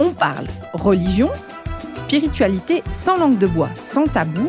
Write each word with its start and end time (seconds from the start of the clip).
on 0.00 0.12
parle 0.12 0.46
religion, 0.72 1.28
spiritualité 1.94 2.82
sans 2.90 3.18
langue 3.18 3.38
de 3.38 3.46
bois, 3.46 3.70
sans 3.82 4.06
tabou 4.06 4.48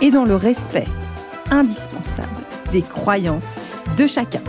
et 0.00 0.10
dans 0.10 0.26
le 0.26 0.36
respect 0.36 0.86
indispensable 1.50 2.28
des 2.70 2.82
croyances 2.82 3.58
de 3.96 4.06
chacun. 4.06 4.42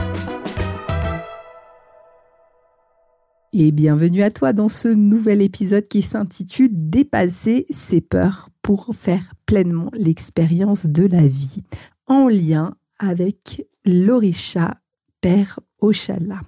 Et 3.53 3.71
bienvenue 3.71 4.23
à 4.23 4.31
toi 4.31 4.53
dans 4.53 4.69
ce 4.69 4.87
nouvel 4.87 5.41
épisode 5.41 5.87
qui 5.87 6.01
s'intitule 6.01 6.69
Dépasser 6.71 7.65
ses 7.69 8.01
peurs 8.01 8.49
pour 8.61 8.93
faire 8.93 9.33
pleinement 9.45 9.89
l'expérience 9.93 10.85
de 10.85 11.05
la 11.05 11.27
vie, 11.27 11.63
en 12.07 12.27
lien 12.27 12.75
avec 12.99 13.65
l'Orisha 13.85 14.75
Père 15.21 15.59
Oshala. 15.79 16.41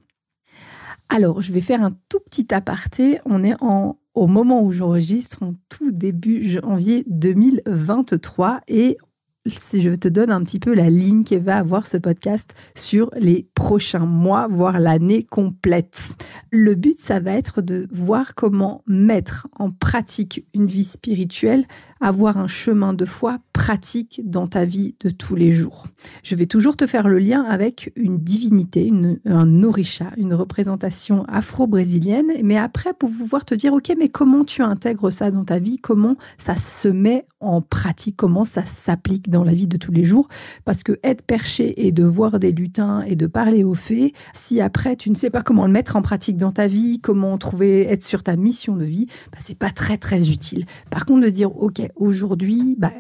Alors, 1.16 1.44
je 1.44 1.54
vais 1.54 1.62
faire 1.62 1.84
un 1.84 1.96
tout 2.10 2.20
petit 2.22 2.52
aparté. 2.56 3.20
On 3.26 3.44
est 3.44 3.54
au 3.62 4.26
moment 4.26 4.64
où 4.64 4.72
j'enregistre, 4.72 5.44
en 5.44 5.54
tout 5.70 5.92
début 5.92 6.44
janvier 6.44 7.04
2023, 7.06 8.62
et 8.68 8.98
je 9.46 9.94
te 9.94 10.08
donne 10.08 10.32
un 10.32 10.42
petit 10.42 10.60
peu 10.60 10.74
la 10.74 10.90
ligne 10.90 11.24
qui 11.24 11.38
va 11.38 11.58
avoir 11.58 11.86
ce 11.86 11.98
podcast 11.98 12.56
sur 12.76 13.12
les 13.16 13.48
prochains 13.54 14.08
mois, 14.08 14.48
voire 14.48 14.80
l'année 14.80 15.22
complète. 15.22 16.16
Le 16.50 16.74
but, 16.74 16.98
ça 17.00 17.20
va 17.20 17.34
être 17.34 17.62
de 17.62 17.88
voir 17.92 18.34
comment 18.34 18.82
mettre 18.88 19.48
en 19.60 19.70
pratique 19.70 20.48
une 20.56 20.66
vie 20.66 20.84
spirituelle 20.84 21.66
avoir 22.04 22.38
un 22.38 22.48
chemin 22.48 22.94
de 22.94 23.06
foi 23.06 23.40
pratique 23.54 24.22
dans 24.26 24.48
ta 24.48 24.66
vie 24.66 24.96
de 25.00 25.10
tous 25.10 25.36
les 25.36 25.54
jours. 25.54 25.88
Je 26.22 26.36
vais 26.36 26.48
toujours 26.48 26.76
te 26.76 26.86
faire 26.86 27.08
le 27.08 27.18
lien 27.18 27.44
avec 27.44 27.94
une 27.96 28.18
divinité, 28.18 28.92
un 29.26 29.64
orisha, 29.64 30.12
une 30.18 30.34
représentation 30.34 31.24
afro-brésilienne, 31.30 32.28
mais 32.44 32.58
après 32.58 32.94
pour 32.94 33.10
pouvoir 33.10 33.46
te 33.46 33.56
dire, 33.56 33.74
ok, 33.74 33.94
mais 33.98 34.10
comment 34.10 34.44
tu 34.44 34.62
intègres 34.62 35.12
ça 35.12 35.32
dans 35.32 35.46
ta 35.46 35.60
vie, 35.60 35.78
comment 35.78 36.18
ça 36.38 36.56
se 36.58 36.90
met 36.90 37.26
en 37.40 37.62
pratique, 37.62 38.18
comment 38.18 38.46
ça 38.46 38.66
s'applique 38.66 39.30
dans 39.30 39.44
la 39.44 39.54
vie 39.54 39.68
de 39.68 39.78
tous 39.78 39.92
les 39.92 40.04
jours, 40.04 40.28
parce 40.66 40.84
que 40.84 41.00
être 41.04 41.22
perché 41.22 41.88
et 41.88 41.92
de 41.92 42.04
voir 42.04 42.40
des 42.40 42.52
lutins 42.52 43.02
et 43.02 43.16
de 43.16 43.28
parler 43.28 43.64
aux 43.64 43.74
fées, 43.74 44.14
si 44.34 44.60
après 44.60 44.96
tu 44.96 45.10
ne 45.10 45.16
sais 45.16 45.30
pas 45.30 45.42
comment 45.42 45.66
le 45.66 45.72
mettre 45.72 45.96
en 45.96 46.02
pratique 46.02 46.38
dans 46.38 46.52
ta 46.52 46.68
vie, 46.68 47.00
comment 47.00 47.38
trouver 47.38 47.84
être 47.84 48.04
sur 48.04 48.24
ta 48.24 48.36
mission 48.36 48.76
de 48.76 48.86
vie, 48.86 49.08
bah, 49.32 49.38
c'est 49.42 49.58
pas 49.58 49.70
très 49.70 49.98
très 49.98 50.32
utile. 50.32 50.66
Par 50.90 51.06
contre 51.06 51.26
de 51.26 51.30
dire, 51.30 51.56
ok, 51.56 51.82
aujourd'hui, 51.96 52.76
bah, 52.78 52.92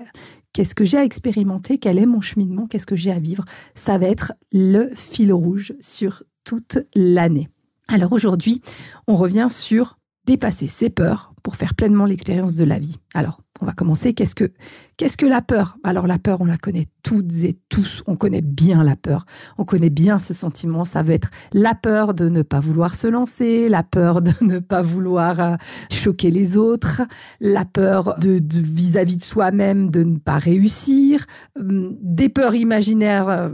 qu'est-ce 0.53 0.75
que 0.75 0.85
j'ai 0.85 0.97
à 0.97 1.03
expérimenter, 1.03 1.77
quel 1.77 1.97
est 1.97 2.05
mon 2.05 2.21
cheminement, 2.21 2.67
qu'est-ce 2.67 2.85
que 2.85 2.95
j'ai 2.95 3.11
à 3.11 3.19
vivre, 3.19 3.45
ça 3.75 3.97
va 3.97 4.07
être 4.07 4.33
le 4.51 4.89
fil 4.95 5.33
rouge 5.33 5.73
sur 5.79 6.23
toute 6.43 6.79
l'année. 6.95 7.49
Alors 7.87 8.13
aujourd'hui, 8.13 8.61
on 9.07 9.15
revient 9.15 9.47
sur 9.49 9.97
dépasser 10.25 10.67
ses 10.67 10.89
peurs 10.89 11.33
pour 11.43 11.55
faire 11.55 11.75
pleinement 11.75 12.05
l'expérience 12.05 12.55
de 12.55 12.63
la 12.63 12.79
vie. 12.79 12.97
Alors, 13.13 13.41
on 13.61 13.65
va 13.65 13.73
commencer. 13.73 14.13
Qu'est-ce 14.13 14.35
que, 14.35 14.51
qu'est-ce 14.97 15.17
que 15.17 15.25
la 15.25 15.41
peur? 15.41 15.77
Alors 15.83 16.07
la 16.07 16.19
peur, 16.19 16.41
on 16.41 16.45
la 16.45 16.57
connaît 16.57 16.87
toutes 17.03 17.43
et 17.43 17.57
tous. 17.69 18.03
On 18.07 18.15
connaît 18.15 18.41
bien 18.41 18.83
la 18.83 18.95
peur. 18.95 19.25
On 19.57 19.65
connaît 19.65 19.89
bien 19.89 20.19
ce 20.19 20.33
sentiment. 20.33 20.85
Ça 20.85 21.03
veut 21.03 21.13
être 21.13 21.29
la 21.53 21.75
peur 21.75 22.13
de 22.13 22.29
ne 22.29 22.41
pas 22.41 22.59
vouloir 22.59 22.95
se 22.95 23.07
lancer, 23.07 23.69
la 23.69 23.83
peur 23.83 24.21
de 24.21 24.31
ne 24.41 24.59
pas 24.59 24.81
vouloir 24.81 25.39
euh, 25.39 25.55
choquer 25.91 26.31
les 26.31 26.57
autres, 26.57 27.01
la 27.39 27.65
peur 27.65 28.15
de, 28.19 28.41
vis-à-vis 28.41 29.17
de 29.17 29.23
soi-même 29.23 29.89
de 29.89 30.03
ne 30.03 30.17
pas 30.17 30.37
réussir, 30.37 31.25
hum, 31.59 31.97
des 32.01 32.29
peurs 32.29 32.55
imaginaires 32.55 33.29
euh, 33.29 33.49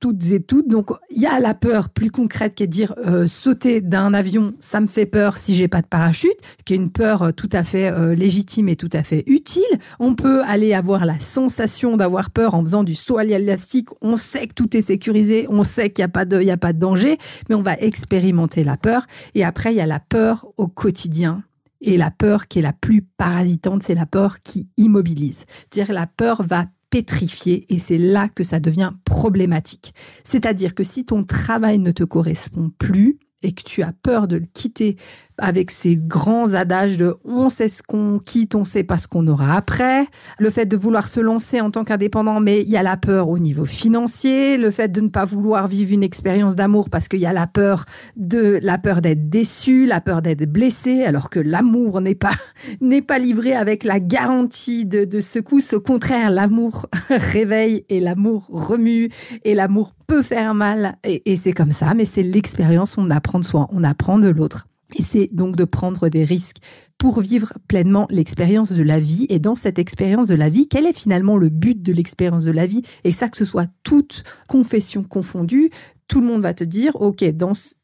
toutes 0.00 0.30
et 0.32 0.42
toutes. 0.42 0.68
Donc 0.68 0.90
il 1.10 1.20
y 1.20 1.26
a 1.26 1.40
la 1.40 1.54
peur 1.54 1.88
plus 1.88 2.10
concrète 2.10 2.54
qui 2.54 2.62
est 2.62 2.66
de 2.68 2.72
dire 2.72 2.94
euh, 3.06 3.26
sauter 3.26 3.80
d'un 3.80 4.14
avion, 4.14 4.54
ça 4.60 4.80
me 4.80 4.86
fait 4.86 5.06
peur 5.06 5.36
si 5.36 5.54
j'ai 5.54 5.68
pas 5.68 5.82
de 5.82 5.86
parachute, 5.86 6.36
qui 6.64 6.74
est 6.74 6.76
une 6.76 6.92
peur 6.92 7.32
tout 7.34 7.48
à 7.52 7.64
fait 7.64 8.14
légitime 8.14 8.68
et 8.68 8.76
tout 8.76 8.90
à 8.92 9.02
fait 9.02 9.24
utile 9.26 9.62
on 9.98 10.14
peut 10.14 10.42
aller 10.42 10.74
avoir 10.82 11.06
la 11.06 11.20
sensation 11.20 11.96
d'avoir 11.96 12.30
peur 12.30 12.54
en 12.54 12.62
faisant 12.64 12.82
du 12.82 12.96
saut 12.96 13.18
à 13.18 13.22
l'élastique. 13.22 13.88
On 14.00 14.16
sait 14.16 14.48
que 14.48 14.54
tout 14.54 14.76
est 14.76 14.80
sécurisé, 14.80 15.46
on 15.48 15.62
sait 15.62 15.90
qu'il 15.90 16.02
n'y 16.02 16.06
a, 16.06 16.08
pas 16.08 16.24
de, 16.24 16.48
a 16.48 16.56
pas 16.56 16.72
de 16.72 16.80
danger, 16.80 17.18
mais 17.48 17.54
on 17.54 17.62
va 17.62 17.74
expérimenter 17.74 18.64
la 18.64 18.76
peur. 18.76 19.06
Et 19.36 19.44
après, 19.44 19.72
il 19.72 19.76
y 19.76 19.80
a 19.80 19.86
la 19.86 20.00
peur 20.00 20.48
au 20.56 20.66
quotidien. 20.66 21.44
Et 21.82 21.96
la 21.96 22.10
peur 22.10 22.48
qui 22.48 22.58
est 22.58 22.62
la 22.62 22.72
plus 22.72 23.02
parasitante, 23.02 23.84
c'est 23.84 23.94
la 23.94 24.06
peur 24.06 24.42
qui 24.42 24.68
immobilise. 24.76 25.44
C'est-à-dire 25.70 25.94
la 25.94 26.08
peur 26.08 26.42
va 26.42 26.66
pétrifier 26.90 27.72
et 27.72 27.78
c'est 27.78 27.98
là 27.98 28.28
que 28.28 28.42
ça 28.42 28.58
devient 28.58 28.90
problématique. 29.04 29.94
C'est-à-dire 30.24 30.74
que 30.74 30.82
si 30.82 31.04
ton 31.04 31.22
travail 31.22 31.78
ne 31.78 31.92
te 31.92 32.02
correspond 32.02 32.72
plus 32.76 33.18
et 33.42 33.52
que 33.52 33.62
tu 33.62 33.82
as 33.82 33.92
peur 33.92 34.28
de 34.28 34.36
le 34.36 34.46
quitter 34.52 34.96
avec 35.38 35.70
ces 35.70 35.96
grands 35.96 36.54
adages 36.54 36.98
de 36.98 37.16
on 37.24 37.48
sait 37.48 37.68
ce 37.68 37.82
qu'on 37.82 38.18
quitte, 38.18 38.54
on 38.54 38.64
sait 38.64 38.84
pas 38.84 38.98
ce 38.98 39.08
qu'on 39.08 39.26
aura 39.26 39.56
après. 39.56 40.06
Le 40.38 40.50
fait 40.50 40.66
de 40.66 40.76
vouloir 40.76 41.08
se 41.08 41.20
lancer 41.20 41.60
en 41.60 41.70
tant 41.70 41.84
qu'indépendant, 41.84 42.38
mais 42.40 42.62
il 42.62 42.68
y 42.68 42.76
a 42.76 42.82
la 42.82 42.96
peur 42.96 43.28
au 43.28 43.38
niveau 43.38 43.64
financier, 43.64 44.56
le 44.56 44.70
fait 44.70 44.88
de 44.88 45.00
ne 45.00 45.08
pas 45.08 45.24
vouloir 45.24 45.68
vivre 45.68 45.92
une 45.92 46.02
expérience 46.02 46.54
d'amour 46.54 46.90
parce 46.90 47.08
qu'il 47.08 47.20
y 47.20 47.26
a 47.26 47.32
la 47.32 47.46
peur 47.46 47.86
de 48.16 48.58
la 48.62 48.78
peur 48.78 49.00
d'être 49.00 49.28
déçu, 49.30 49.86
la 49.86 50.00
peur 50.00 50.22
d'être 50.22 50.44
blessé, 50.44 51.02
alors 51.04 51.30
que 51.30 51.40
l'amour 51.40 52.00
n'est 52.00 52.14
pas 52.14 52.32
n'est 52.80 53.02
pas 53.02 53.18
livré 53.18 53.54
avec 53.54 53.84
la 53.84 54.00
garantie 54.00 54.84
de, 54.84 55.04
de 55.04 55.20
secousse. 55.20 55.72
Au 55.72 55.80
contraire, 55.80 56.30
l'amour 56.30 56.86
réveille 57.10 57.84
et 57.88 58.00
l'amour 58.00 58.46
remue 58.48 59.08
et 59.44 59.54
l'amour 59.54 59.92
peut 60.06 60.22
faire 60.22 60.54
mal 60.54 60.96
et, 61.04 61.36
c'est 61.36 61.52
comme 61.52 61.72
ça, 61.72 61.94
mais 61.94 62.04
c'est 62.04 62.22
l'expérience. 62.22 62.96
On 62.98 63.10
apprend 63.10 63.31
de 63.38 63.44
soi, 63.44 63.68
on 63.70 63.84
apprend 63.84 64.18
de 64.18 64.28
l'autre. 64.28 64.66
Et 64.98 65.02
c'est 65.02 65.30
donc 65.32 65.56
de 65.56 65.64
prendre 65.64 66.08
des 66.08 66.24
risques 66.24 66.58
pour 66.98 67.20
vivre 67.20 67.52
pleinement 67.66 68.06
l'expérience 68.10 68.72
de 68.72 68.82
la 68.82 69.00
vie. 69.00 69.26
Et 69.28 69.38
dans 69.38 69.54
cette 69.54 69.78
expérience 69.78 70.28
de 70.28 70.34
la 70.34 70.50
vie, 70.50 70.68
quel 70.68 70.86
est 70.86 70.96
finalement 70.96 71.36
le 71.36 71.48
but 71.48 71.82
de 71.82 71.92
l'expérience 71.92 72.44
de 72.44 72.52
la 72.52 72.66
vie? 72.66 72.82
Et 73.04 73.10
ça, 73.10 73.28
que 73.28 73.36
ce 73.36 73.44
soit 73.44 73.66
toute 73.82 74.22
confession 74.46 75.02
confondue, 75.02 75.70
tout 76.12 76.20
le 76.20 76.26
monde 76.26 76.42
va 76.42 76.52
te 76.52 76.62
dire, 76.62 76.94
OK, 77.00 77.24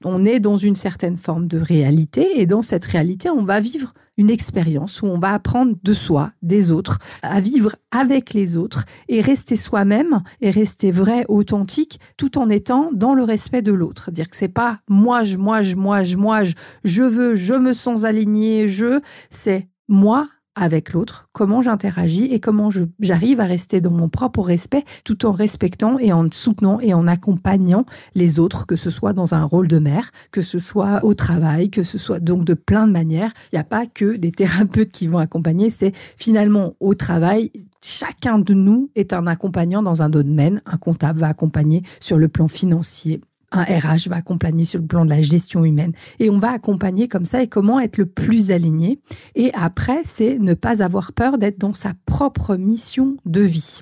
on 0.05 0.25
est 0.27 0.39
dans 0.39 0.59
une 0.59 0.75
certaine 0.75 1.17
forme 1.17 1.47
de 1.47 1.57
réalité, 1.57 2.39
et 2.39 2.45
dans 2.45 2.61
cette 2.61 2.85
réalité, 2.85 3.31
on 3.31 3.43
va 3.43 3.59
vivre 3.59 3.95
une 4.19 4.29
expérience 4.29 5.01
où 5.01 5.07
on 5.07 5.19
va 5.19 5.33
apprendre 5.33 5.77
de 5.83 5.93
soi, 5.95 6.33
des 6.43 6.71
autres, 6.71 6.99
à 7.23 7.41
vivre 7.41 7.75
avec 7.91 8.35
les 8.35 8.59
autres 8.59 8.85
et 9.09 9.23
rester 9.23 9.57
soi-même 9.57 10.21
et 10.43 10.51
rester 10.51 10.91
vrai, 10.91 11.25
authentique, 11.29 12.01
tout 12.19 12.37
en 12.37 12.51
étant 12.51 12.91
dans 12.93 13.15
le 13.15 13.23
respect 13.23 13.63
de 13.63 13.73
l'autre. 13.73 14.11
Dire 14.11 14.29
que 14.29 14.37
c'est 14.37 14.49
pas 14.49 14.81
moi, 14.91 15.23
je, 15.25 15.39
moi, 15.39 15.63
je, 15.63 15.75
moi, 15.75 16.03
je, 16.03 16.19
moi, 16.19 16.45
je, 16.45 16.53
je 16.85 17.05
veux, 17.05 17.35
je 17.35 17.55
me 17.55 17.73
sens 17.73 18.05
aligné, 18.05 18.69
je, 18.69 19.01
c'est 19.31 19.69
moi 19.89 20.29
avec 20.63 20.93
l'autre, 20.93 21.29
comment 21.33 21.63
j'interagis 21.63 22.25
et 22.33 22.41
comment 22.41 22.71
j'arrive 23.01 23.41
à 23.41 23.45
rester 23.45 23.81
dans 23.81 23.91
mon 23.91 24.09
propre 24.09 24.43
respect 24.43 24.85
tout 25.05 25.27
en 25.27 25.33
respectant 25.33 25.99
et 25.99 26.13
en 26.13 26.31
soutenant 26.31 26.81
et 26.81 26.95
en 26.95 27.07
accompagnant 27.07 27.85
les 28.15 28.39
autres, 28.39 28.67
que 28.67 28.77
ce 28.77 28.91
soit 28.91 29.13
dans 29.13 29.35
un 29.35 29.45
rôle 29.45 29.69
de 29.69 29.79
mère, 29.79 30.11
que 30.33 30.43
ce 30.43 30.59
soit 30.59 31.05
au 31.05 31.15
travail, 31.15 31.71
que 31.71 31.83
ce 31.83 31.99
soit 31.99 32.21
donc 32.21 32.45
de 32.45 32.55
plein 32.55 32.87
de 32.87 32.93
manières. 32.93 33.33
Il 33.53 33.57
n'y 33.57 33.61
a 33.61 33.65
pas 33.65 33.87
que 33.87 34.17
des 34.17 34.33
thérapeutes 34.33 34.93
qui 34.93 35.07
vont 35.07 35.19
accompagner, 35.19 35.71
c'est 35.71 35.93
finalement 36.17 36.75
au 36.81 36.95
travail, 36.95 37.51
chacun 37.83 38.39
de 38.39 38.55
nous 38.55 38.91
est 38.95 39.13
un 39.13 39.27
accompagnant 39.27 39.83
dans 39.83 40.03
un 40.03 40.09
domaine. 40.09 40.63
Un 40.67 40.77
comptable 40.77 41.21
va 41.21 41.29
accompagner 41.29 41.83
sur 42.01 42.19
le 42.19 42.29
plan 42.29 42.49
financier, 42.49 43.21
un 43.53 43.63
RH 43.63 44.09
va 44.09 44.17
accompagner 44.17 44.65
sur 44.65 44.81
le 44.81 44.87
plan 44.87 45.05
de 45.05 45.11
la 45.11 45.23
gestion 45.23 45.65
humaine. 45.65 45.93
Et 46.19 46.31
on 46.31 46.39
va 46.39 46.51
accompagner 46.51 47.09
comme 47.09 47.25
ça 47.25 47.43
et 47.43 47.49
comment 47.49 47.81
être 47.81 47.99
le 47.99 48.07
plus 48.07 48.51
aligné. 48.51 49.01
Et 49.35 49.51
après, 49.55 50.03
c'est 50.05 50.39
ne 50.39 50.55
pas 50.55 50.83
avoir 50.83 51.13
peur 51.13 51.39
d'être 51.39 51.59
dans 51.59 51.75
sa 51.75 51.93
propre 52.07 52.57
mission 52.57 53.17
de 53.25 53.41
vie. 53.41 53.81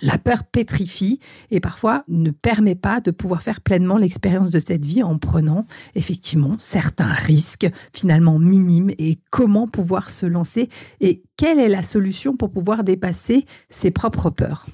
La 0.00 0.18
peur 0.18 0.42
pétrifie 0.42 1.20
et 1.52 1.60
parfois 1.60 2.04
ne 2.08 2.32
permet 2.32 2.74
pas 2.74 3.00
de 3.00 3.12
pouvoir 3.12 3.40
faire 3.40 3.60
pleinement 3.60 3.98
l'expérience 3.98 4.50
de 4.50 4.58
cette 4.58 4.84
vie 4.84 5.02
en 5.02 5.16
prenant 5.16 5.64
effectivement 5.94 6.56
certains 6.58 7.12
risques 7.12 7.70
finalement 7.92 8.38
minimes 8.40 8.90
et 8.98 9.20
comment 9.30 9.68
pouvoir 9.68 10.10
se 10.10 10.26
lancer 10.26 10.68
et 11.00 11.22
quelle 11.36 11.60
est 11.60 11.68
la 11.68 11.84
solution 11.84 12.36
pour 12.36 12.50
pouvoir 12.50 12.82
dépasser 12.82 13.46
ses 13.68 13.92
propres 13.92 14.30
peurs? 14.30 14.66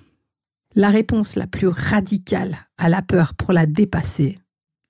La 0.79 0.91
réponse 0.91 1.35
la 1.35 1.49
plus 1.49 1.67
radicale 1.67 2.57
à 2.77 2.89
la 2.89 3.03
peur 3.03 3.35
pour 3.35 3.53
la 3.53 3.67
dépasser, 3.67 4.39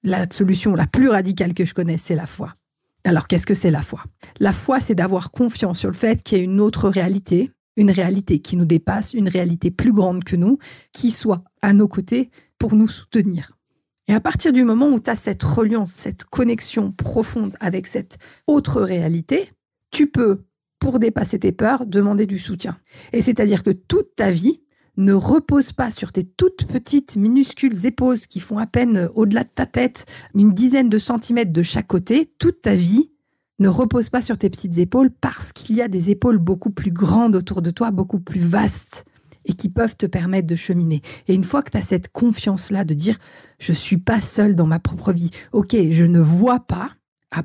la 0.02 0.26
solution 0.30 0.74
la 0.74 0.86
plus 0.86 1.08
radicale 1.08 1.54
que 1.54 1.64
je 1.64 1.72
connaisse, 1.72 2.02
c'est 2.02 2.14
la 2.14 2.26
foi. 2.26 2.56
Alors 3.04 3.26
qu'est-ce 3.26 3.46
que 3.46 3.54
c'est 3.54 3.70
la 3.70 3.80
foi? 3.80 4.04
La 4.38 4.52
foi, 4.52 4.80
c'est 4.80 4.94
d'avoir 4.94 5.30
confiance 5.30 5.78
sur 5.78 5.88
le 5.88 5.94
fait 5.94 6.22
qu'il 6.22 6.36
y 6.36 6.40
a 6.42 6.44
une 6.44 6.60
autre 6.60 6.90
réalité, 6.90 7.52
une 7.76 7.90
réalité 7.90 8.40
qui 8.40 8.58
nous 8.58 8.66
dépasse, 8.66 9.14
une 9.14 9.30
réalité 9.30 9.70
plus 9.70 9.94
grande 9.94 10.24
que 10.24 10.36
nous, 10.36 10.58
qui 10.92 11.10
soit 11.10 11.42
à 11.62 11.72
nos 11.72 11.88
côtés 11.88 12.28
pour 12.58 12.74
nous 12.74 12.86
soutenir. 12.86 13.56
Et 14.08 14.12
à 14.12 14.20
partir 14.20 14.52
du 14.52 14.64
moment 14.64 14.90
où 14.90 15.00
tu 15.00 15.08
as 15.08 15.16
cette 15.16 15.42
reliance, 15.42 15.92
cette 15.92 16.24
connexion 16.24 16.92
profonde 16.92 17.56
avec 17.60 17.86
cette 17.86 18.18
autre 18.46 18.82
réalité, 18.82 19.52
tu 19.90 20.06
peux, 20.06 20.44
pour 20.80 20.98
dépasser 20.98 21.38
tes 21.38 21.52
peurs, 21.52 21.86
demander 21.86 22.26
du 22.26 22.38
soutien. 22.38 22.76
Et 23.14 23.22
c'est-à-dire 23.22 23.62
que 23.62 23.70
toute 23.70 24.14
ta 24.16 24.30
vie 24.30 24.60
ne 24.98 25.12
repose 25.12 25.72
pas 25.72 25.90
sur 25.90 26.12
tes 26.12 26.24
toutes 26.24 26.66
petites, 26.66 27.16
minuscules 27.16 27.86
épaules 27.86 28.18
qui 28.18 28.40
font 28.40 28.58
à 28.58 28.66
peine 28.66 29.08
au-delà 29.14 29.44
de 29.44 29.48
ta 29.48 29.64
tête, 29.64 30.04
une 30.34 30.52
dizaine 30.52 30.90
de 30.90 30.98
centimètres 30.98 31.52
de 31.52 31.62
chaque 31.62 31.86
côté. 31.86 32.30
Toute 32.38 32.62
ta 32.62 32.74
vie 32.74 33.10
ne 33.60 33.68
repose 33.68 34.10
pas 34.10 34.22
sur 34.22 34.36
tes 34.36 34.50
petites 34.50 34.78
épaules 34.78 35.10
parce 35.10 35.52
qu'il 35.52 35.76
y 35.76 35.82
a 35.82 35.88
des 35.88 36.10
épaules 36.10 36.38
beaucoup 36.38 36.70
plus 36.70 36.90
grandes 36.90 37.36
autour 37.36 37.62
de 37.62 37.70
toi, 37.70 37.92
beaucoup 37.92 38.20
plus 38.20 38.40
vastes 38.40 39.04
et 39.44 39.54
qui 39.54 39.68
peuvent 39.68 39.96
te 39.96 40.06
permettre 40.06 40.48
de 40.48 40.56
cheminer. 40.56 41.00
Et 41.28 41.34
une 41.34 41.44
fois 41.44 41.62
que 41.62 41.70
tu 41.70 41.78
as 41.78 41.82
cette 41.82 42.12
confiance-là 42.12 42.84
de 42.84 42.94
dire 42.94 43.16
je 43.60 43.72
suis 43.72 43.98
pas 43.98 44.20
seul 44.20 44.56
dans 44.56 44.66
ma 44.66 44.80
propre 44.80 45.12
vie. 45.12 45.30
OK, 45.52 45.76
je 45.90 46.04
ne 46.04 46.20
vois 46.20 46.60
pas 46.60 46.90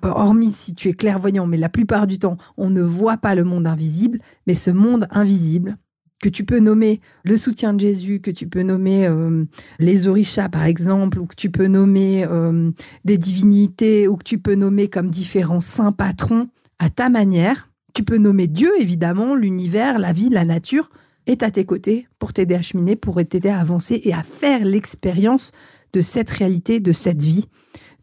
hormis 0.03 0.51
si 0.51 0.73
tu 0.73 0.89
es 0.89 0.93
clairvoyant, 0.93 1.45
mais 1.45 1.57
la 1.57 1.69
plupart 1.69 2.07
du 2.07 2.17
temps, 2.17 2.37
on 2.57 2.69
ne 2.69 2.81
voit 2.81 3.17
pas 3.17 3.35
le 3.35 3.43
monde 3.43 3.67
invisible, 3.67 4.19
mais 4.47 4.55
ce 4.55 4.71
monde 4.71 5.07
invisible, 5.11 5.77
que 6.21 6.29
tu 6.29 6.45
peux 6.45 6.59
nommer 6.59 7.01
le 7.23 7.35
soutien 7.35 7.73
de 7.73 7.79
Jésus, 7.79 8.21
que 8.21 8.31
tu 8.31 8.47
peux 8.47 8.63
nommer 8.63 9.07
euh, 9.07 9.43
les 9.79 10.07
orishas 10.07 10.49
par 10.49 10.65
exemple, 10.65 11.19
ou 11.19 11.25
que 11.25 11.35
tu 11.35 11.49
peux 11.49 11.67
nommer 11.67 12.25
euh, 12.25 12.71
des 13.03 13.17
divinités, 13.17 14.07
ou 14.07 14.15
que 14.15 14.23
tu 14.23 14.39
peux 14.39 14.55
nommer 14.55 14.87
comme 14.87 15.09
différents 15.09 15.61
saints 15.61 15.91
patrons 15.91 16.47
à 16.79 16.89
ta 16.89 17.09
manière. 17.09 17.69
Tu 17.93 18.03
peux 18.03 18.17
nommer 18.17 18.47
Dieu 18.47 18.71
évidemment, 18.79 19.35
l'univers, 19.35 19.99
la 19.99 20.13
vie, 20.13 20.29
la 20.29 20.45
nature, 20.45 20.89
est 21.27 21.43
à 21.43 21.51
tes 21.51 21.65
côtés 21.65 22.07
pour 22.19 22.33
t'aider 22.33 22.55
à 22.55 22.61
cheminer, 22.61 22.95
pour 22.95 23.15
t'aider 23.15 23.49
à 23.49 23.59
avancer 23.59 24.01
et 24.03 24.13
à 24.13 24.23
faire 24.23 24.65
l'expérience 24.65 25.51
de 25.93 26.01
cette 26.01 26.31
réalité, 26.31 26.79
de 26.79 26.91
cette 26.91 27.21
vie, 27.21 27.45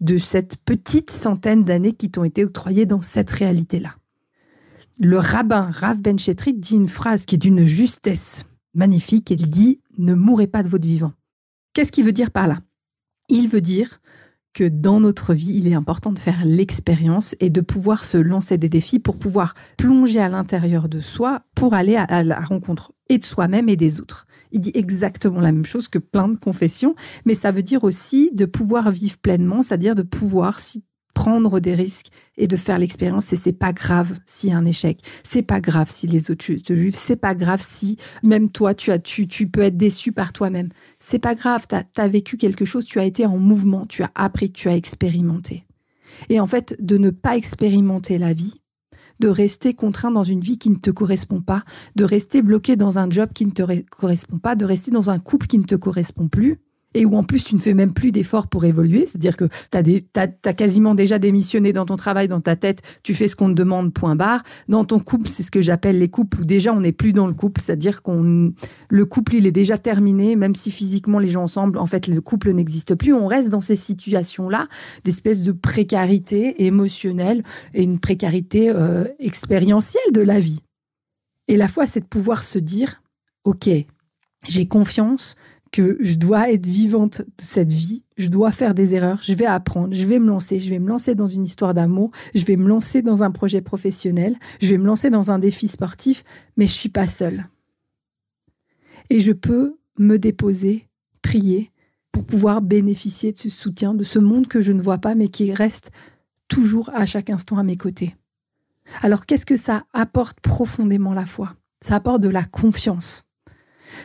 de 0.01 0.19
cette 0.19 0.57
petite 0.65 1.11
centaine 1.11 1.65
d'années 1.65 1.93
qui 1.93 2.11
t'ont 2.11 2.25
été 2.25 2.45
octroyées 2.45 2.87
dans 2.87 3.03
cette 3.03 3.31
réalité-là 3.31 3.95
le 5.01 5.17
rabbin 5.17 5.71
Rav 5.73 6.03
Ben 6.03 6.19
Chetrit 6.19 6.53
dit 6.53 6.75
une 6.75 6.89
phrase 6.89 7.25
qui 7.25 7.35
est 7.37 7.39
d'une 7.39 7.65
justesse 7.65 8.45
magnifique. 8.75 9.31
Il 9.31 9.49
dit 9.49 9.81
Ne 9.97 10.13
mourrez 10.13 10.47
pas 10.47 10.63
de 10.63 10.69
votre 10.69 10.87
vivant. 10.87 11.13
Qu'est-ce 11.73 11.91
qu'il 11.91 12.05
veut 12.05 12.13
dire 12.13 12.31
par 12.31 12.47
là? 12.47 12.59
Il 13.31 13.49
veut 13.49 13.63
dire 13.63 14.01
que 14.53 14.65
dans 14.65 15.01
notre 15.01 15.33
vie, 15.33 15.55
il 15.55 15.69
est 15.69 15.75
important 15.75 16.13
de 16.13 16.19
faire 16.19 16.45
l'expérience 16.45 17.35
et 17.41 17.49
de 17.49 17.61
pouvoir 17.63 18.05
se 18.05 18.19
lancer 18.19 18.59
des 18.59 18.69
défis 18.69 18.99
pour 18.99 19.19
pouvoir 19.19 19.55
plonger 19.79 20.21
à 20.21 20.29
l'intérieur 20.29 20.89
de 20.89 21.01
soi 21.01 21.43
pour 21.55 21.73
aller 21.73 21.97
à, 21.97 22.23
la 22.23 22.41
rencontre 22.41 22.93
et 23.09 23.17
de 23.17 23.25
soi-même 23.25 23.69
et 23.69 23.77
des 23.77 24.01
autres. 24.01 24.27
Il 24.53 24.61
dit 24.61 24.73
exactement 24.75 25.41
la 25.41 25.53
même 25.53 25.65
chose 25.65 25.89
que 25.89 25.99
plein 25.99 26.29
de 26.29 26.37
confessions, 26.37 26.95
mais 27.25 27.35
ça 27.35 27.53
veut 27.53 27.63
dire 27.63 27.85
aussi 27.85 28.31
de 28.35 28.45
pouvoir 28.45 28.91
vivre 28.91 29.17
pleinement, 29.19 29.63
c'est-à-dire 29.63 29.95
de 29.95 30.03
pouvoir, 30.03 30.59
si 30.59 30.85
prendre 31.15 31.61
des 31.61 31.75
risques 31.75 32.09
et 32.37 32.47
de 32.47 32.57
faire 32.57 32.79
l'expérience 32.79 33.33
et 33.33 33.37
c'est 33.37 33.53
pas 33.53 33.73
grave 33.73 34.19
s'il 34.27 34.51
y 34.51 34.53
a 34.53 34.57
un 34.57 34.65
échec. 34.65 34.99
C'est 35.25 35.43
pas 35.43 35.61
grave 35.61 35.91
si 35.91 36.07
les 36.07 36.31
autres 36.31 36.55
te 36.55 36.75
jugent. 36.75 36.95
C'est 36.95 37.17
pas 37.17 37.35
grave 37.35 37.65
si 37.67 37.97
même 38.23 38.51
toi 38.51 38.75
tu 38.75 38.91
as 38.91 38.99
tu, 38.99 39.29
tu 39.29 39.49
peux 39.49 39.63
être 39.63 39.77
déçu 39.77 40.13
par 40.13 40.33
toi-même. 40.33 40.69
C'est 40.99 41.19
pas 41.19 41.35
grave. 41.35 41.67
Tu 41.69 42.01
as, 42.01 42.09
vécu 42.09 42.37
quelque 42.37 42.65
chose 42.65 42.85
tu 42.85 42.99
as 42.99 43.05
été 43.05 43.27
en 43.27 43.39
mouvement 43.39 43.87
tu 43.87 44.03
as 44.03 44.11
appris 44.15 44.51
tu 44.51 44.69
as 44.69 44.77
expérimenté. 44.77 45.65
Et 46.29 46.41
en 46.41 46.47
fait 46.47 46.77
de 46.81 46.97
ne 46.99 47.11
pas 47.11 47.37
expérimenter 47.37 48.19
la 48.19 48.33
vie 48.33 48.61
de 49.21 49.29
rester 49.29 49.75
contraint 49.75 50.11
dans 50.11 50.25
une 50.25 50.41
vie 50.41 50.57
qui 50.59 50.71
ne 50.71 50.77
te 50.77 50.91
correspond 50.91 51.43
pas, 51.43 51.63
de 51.95 52.05
rester 52.05 52.41
bloqué 52.41 52.77
dans 52.77 52.99
un 52.99 53.09
job 53.11 53.31
qui 53.35 53.45
ne 53.45 53.51
te 53.51 53.63
correspond 53.91 54.39
pas, 54.39 54.57
de 54.57 54.65
rester 54.65 54.91
dans 54.91 55.11
un 55.11 55.19
couple 55.19 55.47
qui 55.47 55.59
ne 55.59 55.65
te 55.65 55.75
correspond 55.75 56.29
plus, 56.29 56.59
et 56.95 57.05
où 57.05 57.17
en 57.17 57.23
plus 57.23 57.45
tu 57.45 57.55
ne 57.55 57.61
fais 57.61 57.75
même 57.75 57.93
plus 57.93 58.13
d'efforts 58.13 58.49
pour 58.49 58.65
évoluer, 58.65 59.07
c'est-à-dire 59.07 59.37
que 59.37 59.47
tu 59.71 59.79
as, 60.17 60.55
quasiment 60.55 60.95
déjà 60.95 61.19
démissionné 61.19 61.73
dans 61.73 61.87
ton 61.87 61.97
travail, 61.97 62.29
dans 62.29 62.41
ta 62.41 62.57
tête, 62.57 62.83
tu 63.03 63.15
fais 63.15 63.29
ce 63.29 63.37
qu'on 63.37 63.49
te 63.49 63.55
demande, 63.55 63.93
point 63.93 64.17
barre. 64.17 64.43
Dans 64.69 64.85
ton 64.85 64.99
couple, 64.99 65.29
c'est 65.29 65.43
ce 65.43 65.51
que 65.51 65.61
j'appelle 65.61 65.99
les 65.99 66.09
couples 66.09 66.41
où 66.41 66.45
déjà 66.45 66.73
on 66.73 66.81
n'est 66.81 66.93
plus 66.93 67.13
dans 67.13 67.27
le 67.27 67.35
couple, 67.35 67.61
c'est-à-dire 67.61 68.03
qu'on 68.03 68.53
le 68.89 69.05
couple 69.05 69.37
il 69.37 69.47
est 69.47 69.53
déjà 69.53 69.79
terminé, 69.79 70.37
même 70.37 70.55
si 70.55 70.71
physiquement 70.71 71.19
les 71.19 71.29
gens 71.29 71.43
ensemble, 71.43 71.79
en 71.79 71.87
fait 71.87 72.07
le 72.07 72.21
couple 72.21 72.51
n'existe 72.53 72.95
plus, 72.95 73.13
on 73.13 73.27
reste 73.27 73.51
dans 73.51 73.61
ces 73.61 73.77
situations-là, 73.77 74.69
d'espèces 75.05 75.43
de 75.43 75.53
précarité 75.53 76.65
émotionnelle 76.65 77.43
et 77.75 77.83
une 77.83 78.01
précarité 78.01 78.71
euh, 78.71 79.05
expérientielle 79.19 80.13
de 80.13 80.21
la 80.21 80.41
vie. 80.41 80.61
Et 81.49 81.57
la 81.57 81.69
foi, 81.69 81.87
c'est 81.87 82.01
de 82.01 82.07
pouvoir 82.07 82.43
se 82.43 82.59
dire, 82.59 83.03
ok, 83.45 83.69
j'ai 84.49 84.69
confiance, 84.69 85.37
que 85.73 85.97
je 86.01 86.15
dois 86.15 86.51
être 86.51 86.67
vivante 86.67 87.21
de 87.21 87.43
cette 87.43 87.73
vie, 87.73 88.05
je 88.17 88.29
dois 88.29 88.51
faire 88.51 88.75
des 88.75 88.95
erreurs, 88.95 89.21
je 89.23 89.35
vais 89.35 89.47
apprendre, 89.47 89.95
je 89.95 90.05
vais 90.05 90.19
me 90.19 90.29
lancer, 90.29 90.59
je 90.59 90.69
vais 90.69 90.79
me 90.79 90.89
lancer 90.89 91.15
dans 91.15 91.29
une 91.29 91.45
histoire 91.45 91.75
d'amour, 91.75 92.11
je 92.35 92.45
vais 92.45 92.57
me 92.57 92.69
lancer 92.69 93.03
dans 93.03 93.23
un 93.23 93.31
projet 93.31 93.61
professionnel, 93.61 94.37
je 94.61 94.69
vais 94.69 94.79
me 94.79 94.87
lancer 94.87 95.11
dans 95.11 95.31
un 95.31 95.39
défi 95.39 95.69
sportif, 95.69 96.25
mais 96.57 96.67
je 96.67 96.73
suis 96.73 96.89
pas 96.89 97.07
seule. 97.07 97.49
Et 99.11 99.21
je 99.21 99.33
peux 99.33 99.77
me 99.99 100.19
déposer, 100.19 100.89
prier 101.23 101.71
pour 102.13 102.25
pouvoir 102.25 102.63
bénéficier 102.63 103.33
de 103.33 103.37
ce 103.37 103.49
soutien, 103.49 103.95
de 103.95 104.05
ce 104.05 104.19
monde 104.19 104.49
que 104.49 104.61
je 104.61 104.73
ne 104.73 104.83
vois 104.83 104.99
pas 104.99 105.15
mais 105.15 105.29
qui 105.29 105.53
reste 105.53 105.91
toujours 106.49 106.91
à 106.93 107.07
chaque 107.07 107.31
instant 107.31 107.59
à 107.59 107.63
mes 107.63 107.77
côtés. 107.77 108.17
Alors 109.03 109.27
qu'est-ce 109.27 109.47
que 109.47 109.57
ça 109.57 109.85
apporte 109.93 110.41
profondément 110.41 111.15
la 111.15 111.27
foi? 111.27 111.55
Ça 111.81 111.97
apporte 111.97 112.23
de 112.23 112.29
la 112.29 112.45
confiance 112.45 113.25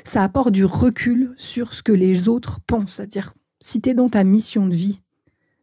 ça 0.04 0.24
apporte 0.24 0.52
du 0.52 0.66
recul 0.66 1.34
sur 1.38 1.74
ce 1.74 1.84
que 1.84 1.92
les 1.92 2.28
autres 2.28 2.60
pensent. 2.66 2.94
C'est-à-dire, 2.94 3.34
si 3.60 3.82
tu 3.82 3.90
es 3.90 3.94
dans 3.94 4.10
ta 4.10 4.24
mission 4.24 4.68
de 4.68 4.76
vie, 4.76 5.02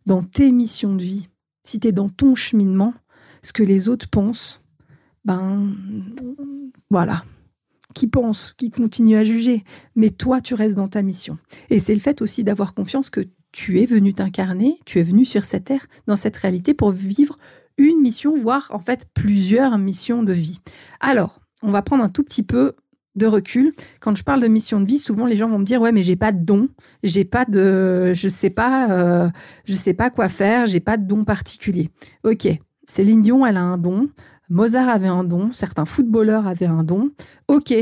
dans 0.07 0.23
tes 0.23 0.53
missions 0.53 0.95
de 0.95 1.03
vie, 1.03 1.29
si 1.65 1.81
tu 1.81 1.89
es 1.89 1.93
dans 1.93 2.09
ton 2.09 2.35
cheminement, 2.35 2.95
ce 3.43 3.53
que 3.53 3.63
les 3.63 3.89
autres 3.89 4.09
pensent, 4.09 4.63
ben 5.25 5.73
voilà, 6.91 7.23
qui 7.95 8.07
pensent, 8.07 8.55
qui 8.57 8.71
continuent 8.71 9.17
à 9.17 9.25
juger, 9.25 9.65
mais 9.95 10.11
toi 10.11 10.41
tu 10.41 10.55
restes 10.55 10.77
dans 10.77 10.89
ta 10.89 11.03
mission. 11.03 11.39
Et 11.71 11.79
c'est 11.79 11.95
le 11.95 12.01
fait 12.01 12.23
aussi 12.23 12.45
d'avoir 12.45 12.75
confiance 12.75 13.11
que 13.11 13.29
tu 13.53 13.81
es 13.81 13.87
venu 13.87 14.15
t'incarner, 14.15 14.77
tu 14.87 14.99
es 14.99 15.03
venu 15.03 15.25
sur 15.25 15.45
cette 15.45 15.65
terre, 15.65 15.87
dans 16.07 16.17
cette 16.17 16.37
réalité 16.37 16.75
pour 16.75 16.91
vivre 16.91 17.39
une 17.77 18.01
mission, 18.01 18.35
voire 18.35 18.69
en 18.71 18.81
fait 18.81 19.07
plusieurs 19.15 19.79
missions 19.79 20.23
de 20.23 20.33
vie. 20.33 20.59
Alors, 21.01 21.41
on 21.63 21.71
va 21.71 21.83
prendre 21.83 22.03
un 22.03 22.09
tout 22.09 22.25
petit 22.25 22.43
peu 22.43 22.73
de 23.15 23.27
recul, 23.27 23.73
quand 24.01 24.17
je 24.17 24.23
parle 24.23 24.41
de 24.41 24.49
mission 24.49 24.81
de 24.81 24.87
vie, 24.87 24.99
souvent 24.99 25.27
les 25.27 25.37
gens 25.37 25.49
vont 25.49 25.59
me 25.59 25.65
dire 25.65 25.81
ouais 25.81 25.93
mais 25.93 26.03
j'ai 26.03 26.17
pas 26.17 26.33
de 26.33 26.43
don, 26.45 26.69
j'ai 27.03 27.25
pas 27.25 27.45
de, 27.45 28.13
je 28.15 28.29
sais 28.29 28.51
pas, 28.51 28.91
euh, 28.91 29.29
je 29.65 29.75
sais 29.75 29.95
pas 29.95 30.11
quoi 30.11 30.29
faire, 30.29 30.67
j'ai 30.67 30.81
pas 30.81 30.97
de 30.97 31.07
don 31.07 31.25
particulier. 31.25 31.91
Ok, 32.25 32.49
Céline 32.87 33.23
Dion 33.23 33.45
elle 33.45 33.59
a 33.59 33.63
un 33.63 33.79
don, 33.79 34.09
Mozart 34.49 34.89
avait 34.89 35.09
un 35.09 35.25
don, 35.25 35.51
certains 35.53 35.87
footballeurs 35.87 36.47
avaient 36.47 36.67
un 36.67 36.85
don. 36.85 37.11
Ok, 37.49 37.75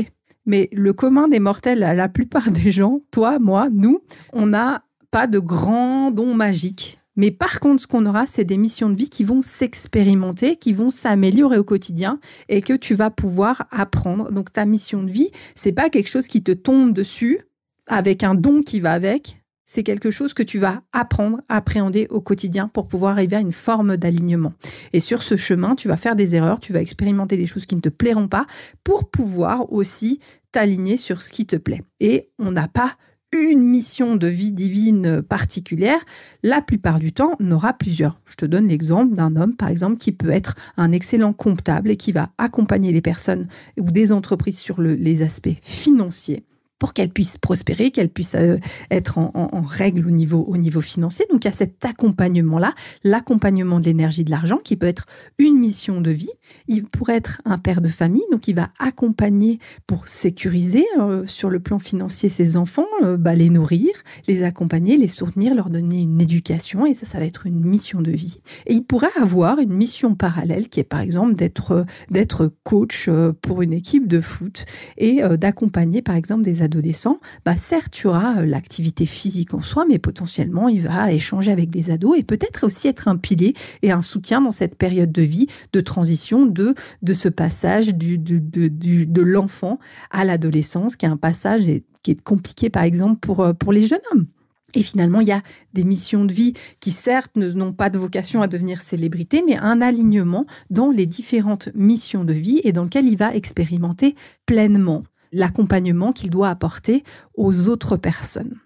mais 0.45 0.69
le 0.71 0.93
commun 0.93 1.27
des 1.27 1.39
mortels, 1.39 1.79
la 1.79 2.09
plupart 2.09 2.49
des 2.49 2.71
gens, 2.71 3.01
toi, 3.11 3.39
moi, 3.39 3.69
nous, 3.71 3.99
on 4.33 4.47
n'a 4.47 4.83
pas 5.11 5.27
de 5.27 5.39
grands 5.39 6.11
dons 6.11 6.33
magiques. 6.33 7.00
Mais 7.15 7.31
par 7.31 7.59
contre, 7.59 7.81
ce 7.81 7.87
qu'on 7.87 8.05
aura, 8.05 8.25
c'est 8.25 8.45
des 8.45 8.57
missions 8.57 8.89
de 8.89 8.95
vie 8.95 9.09
qui 9.09 9.23
vont 9.23 9.41
s'expérimenter, 9.41 10.55
qui 10.55 10.73
vont 10.73 10.89
s'améliorer 10.89 11.57
au 11.57 11.63
quotidien 11.63 12.19
et 12.47 12.61
que 12.61 12.73
tu 12.73 12.95
vas 12.95 13.09
pouvoir 13.09 13.67
apprendre. 13.71 14.31
Donc 14.31 14.53
ta 14.53 14.65
mission 14.65 15.03
de 15.03 15.11
vie, 15.11 15.31
c'est 15.55 15.73
pas 15.73 15.89
quelque 15.89 16.09
chose 16.09 16.27
qui 16.27 16.43
te 16.43 16.51
tombe 16.51 16.93
dessus 16.93 17.41
avec 17.87 18.23
un 18.23 18.35
don 18.35 18.61
qui 18.61 18.79
va 18.79 18.93
avec. 18.93 19.37
C'est 19.65 19.83
quelque 19.83 20.11
chose 20.11 20.33
que 20.33 20.43
tu 20.43 20.57
vas 20.57 20.81
apprendre 20.91 21.39
appréhender 21.47 22.07
au 22.09 22.19
quotidien 22.19 22.67
pour 22.67 22.89
pouvoir 22.89 23.13
arriver 23.13 23.37
à 23.37 23.39
une 23.39 23.53
forme 23.53 23.95
d'alignement. 23.95 24.53
Et 24.91 24.99
sur 24.99 25.23
ce 25.23 25.37
chemin, 25.37 25.75
tu 25.75 25.87
vas 25.87 25.95
faire 25.95 26.17
des 26.17 26.35
erreurs, 26.35 26.59
tu 26.59 26.73
vas 26.73 26.81
expérimenter 26.81 27.37
des 27.37 27.45
choses 27.45 27.65
qui 27.65 27.77
ne 27.77 27.81
te 27.81 27.87
plairont 27.87 28.27
pas 28.27 28.45
pour 28.83 29.09
pouvoir 29.09 29.71
aussi 29.71 30.19
t'aligner 30.51 30.97
sur 30.97 31.21
ce 31.21 31.31
qui 31.31 31.45
te 31.45 31.55
plaît. 31.55 31.83
Et 32.01 32.29
on 32.37 32.51
n'a 32.51 32.67
pas 32.67 32.97
une 33.33 33.63
mission 33.63 34.15
de 34.15 34.27
vie 34.27 34.51
divine 34.51 35.21
particulière, 35.21 35.99
la 36.43 36.61
plupart 36.61 36.99
du 36.99 37.13
temps, 37.13 37.35
on 37.39 37.51
aura 37.51 37.73
plusieurs. 37.73 38.19
Je 38.25 38.35
te 38.35 38.45
donne 38.45 38.67
l'exemple 38.67 39.15
d'un 39.15 39.35
homme, 39.35 39.55
par 39.55 39.69
exemple, 39.69 39.97
qui 39.97 40.11
peut 40.11 40.31
être 40.31 40.55
un 40.77 40.91
excellent 40.91 41.33
comptable 41.33 41.91
et 41.91 41.97
qui 41.97 42.11
va 42.11 42.29
accompagner 42.37 42.91
les 42.91 43.01
personnes 43.01 43.47
ou 43.79 43.89
des 43.89 44.11
entreprises 44.11 44.59
sur 44.59 44.81
les 44.81 45.21
aspects 45.21 45.57
financiers. 45.61 46.43
Pour 46.81 46.93
qu'elle 46.93 47.11
puisse 47.11 47.37
prospérer, 47.37 47.91
qu'elle 47.91 48.09
puisse 48.09 48.33
euh, 48.33 48.57
être 48.89 49.19
en, 49.19 49.61
règle 49.61 50.07
au 50.07 50.09
niveau, 50.09 50.43
au 50.47 50.57
niveau 50.57 50.81
financier. 50.81 51.27
Donc 51.29 51.45
il 51.45 51.47
y 51.47 51.51
a 51.51 51.53
cet 51.53 51.85
accompagnement-là, 51.85 52.73
l'accompagnement 53.03 53.79
de 53.79 53.85
l'énergie 53.85 54.23
de 54.23 54.31
l'argent 54.31 54.57
qui 54.57 54.75
peut 54.75 54.87
être 54.87 55.05
une 55.37 55.59
mission 55.59 56.01
de 56.01 56.09
vie. 56.09 56.31
Il 56.67 56.85
pourrait 56.85 57.17
être 57.17 57.39
un 57.45 57.59
père 57.59 57.81
de 57.81 57.87
famille, 57.87 58.23
donc 58.31 58.47
il 58.47 58.55
va 58.55 58.69
accompagner 58.79 59.59
pour 59.85 60.07
sécuriser 60.07 60.83
euh, 60.99 61.23
sur 61.27 61.51
le 61.51 61.59
plan 61.59 61.77
financier 61.77 62.29
ses 62.29 62.57
enfants, 62.57 62.87
euh, 63.03 63.15
bah, 63.15 63.35
les 63.35 63.51
nourrir, 63.51 63.91
les 64.27 64.41
accompagner, 64.41 64.97
les 64.97 65.07
soutenir, 65.07 65.53
leur 65.53 65.69
donner 65.69 65.99
une 65.99 66.19
éducation, 66.19 66.87
et 66.87 66.95
ça, 66.95 67.05
ça 67.05 67.19
va 67.19 67.25
être 67.25 67.45
une 67.45 67.63
mission 67.63 68.01
de 68.01 68.09
vie. 68.09 68.39
Et 68.65 68.73
il 68.73 68.81
pourrait 68.81 69.15
avoir 69.21 69.59
une 69.59 69.73
mission 69.73 70.15
parallèle 70.15 70.67
qui 70.67 70.79
est 70.79 70.83
par 70.83 71.01
exemple 71.01 71.35
d'être 71.35 72.51
coach 72.63 73.07
pour 73.43 73.61
une 73.61 73.73
équipe 73.73 74.07
de 74.07 74.19
foot 74.19 74.65
et 74.97 75.21
d'accompagner 75.37 76.01
par 76.01 76.15
exemple 76.15 76.41
des 76.41 76.63
adolescent, 76.71 77.19
bah 77.45 77.55
certes, 77.55 77.91
tu 77.91 78.07
auras 78.07 78.41
euh, 78.41 78.45
l'activité 78.45 79.05
physique 79.05 79.53
en 79.53 79.59
soi, 79.59 79.85
mais 79.87 79.99
potentiellement, 79.99 80.69
il 80.69 80.81
va 80.81 81.11
échanger 81.11 81.51
avec 81.51 81.69
des 81.69 81.91
ados 81.91 82.17
et 82.17 82.23
peut-être 82.23 82.65
aussi 82.65 82.87
être 82.87 83.07
un 83.07 83.17
pilier 83.17 83.53
et 83.81 83.91
un 83.91 84.01
soutien 84.01 84.41
dans 84.41 84.51
cette 84.51 84.77
période 84.77 85.11
de 85.11 85.21
vie, 85.21 85.47
de 85.73 85.81
transition, 85.81 86.45
de, 86.45 86.73
de 87.01 87.13
ce 87.13 87.27
passage 87.27 87.93
du, 87.93 88.17
de, 88.17 88.39
de 88.39 89.21
l'enfant 89.21 89.79
à 90.11 90.23
l'adolescence, 90.23 90.95
qui 90.95 91.05
est 91.05 91.09
un 91.09 91.17
passage 91.17 91.63
qui 92.03 92.11
est 92.11 92.21
compliqué, 92.21 92.69
par 92.69 92.83
exemple, 92.83 93.19
pour, 93.19 93.41
euh, 93.41 93.53
pour 93.53 93.73
les 93.73 93.85
jeunes 93.85 93.99
hommes. 94.11 94.27
Et 94.73 94.83
finalement, 94.83 95.19
il 95.19 95.27
y 95.27 95.33
a 95.33 95.41
des 95.73 95.83
missions 95.83 96.23
de 96.23 96.31
vie 96.31 96.53
qui, 96.79 96.91
certes, 96.91 97.35
n'ont 97.35 97.73
pas 97.73 97.89
de 97.89 97.97
vocation 97.99 98.41
à 98.41 98.47
devenir 98.47 98.79
célébrité, 98.79 99.43
mais 99.45 99.57
un 99.57 99.81
alignement 99.81 100.45
dans 100.69 100.91
les 100.91 101.05
différentes 101.05 101.69
missions 101.75 102.23
de 102.23 102.33
vie 102.33 102.61
et 102.63 102.71
dans 102.71 102.85
lequel 102.85 103.05
il 103.05 103.17
va 103.17 103.35
expérimenter 103.35 104.15
pleinement 104.45 105.03
l'accompagnement 105.31 106.11
qu'il 106.11 106.29
doit 106.29 106.49
apporter 106.49 107.03
aux 107.35 107.69
autres 107.69 107.97
personnes. 107.97 108.57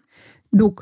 Donc, 0.54 0.82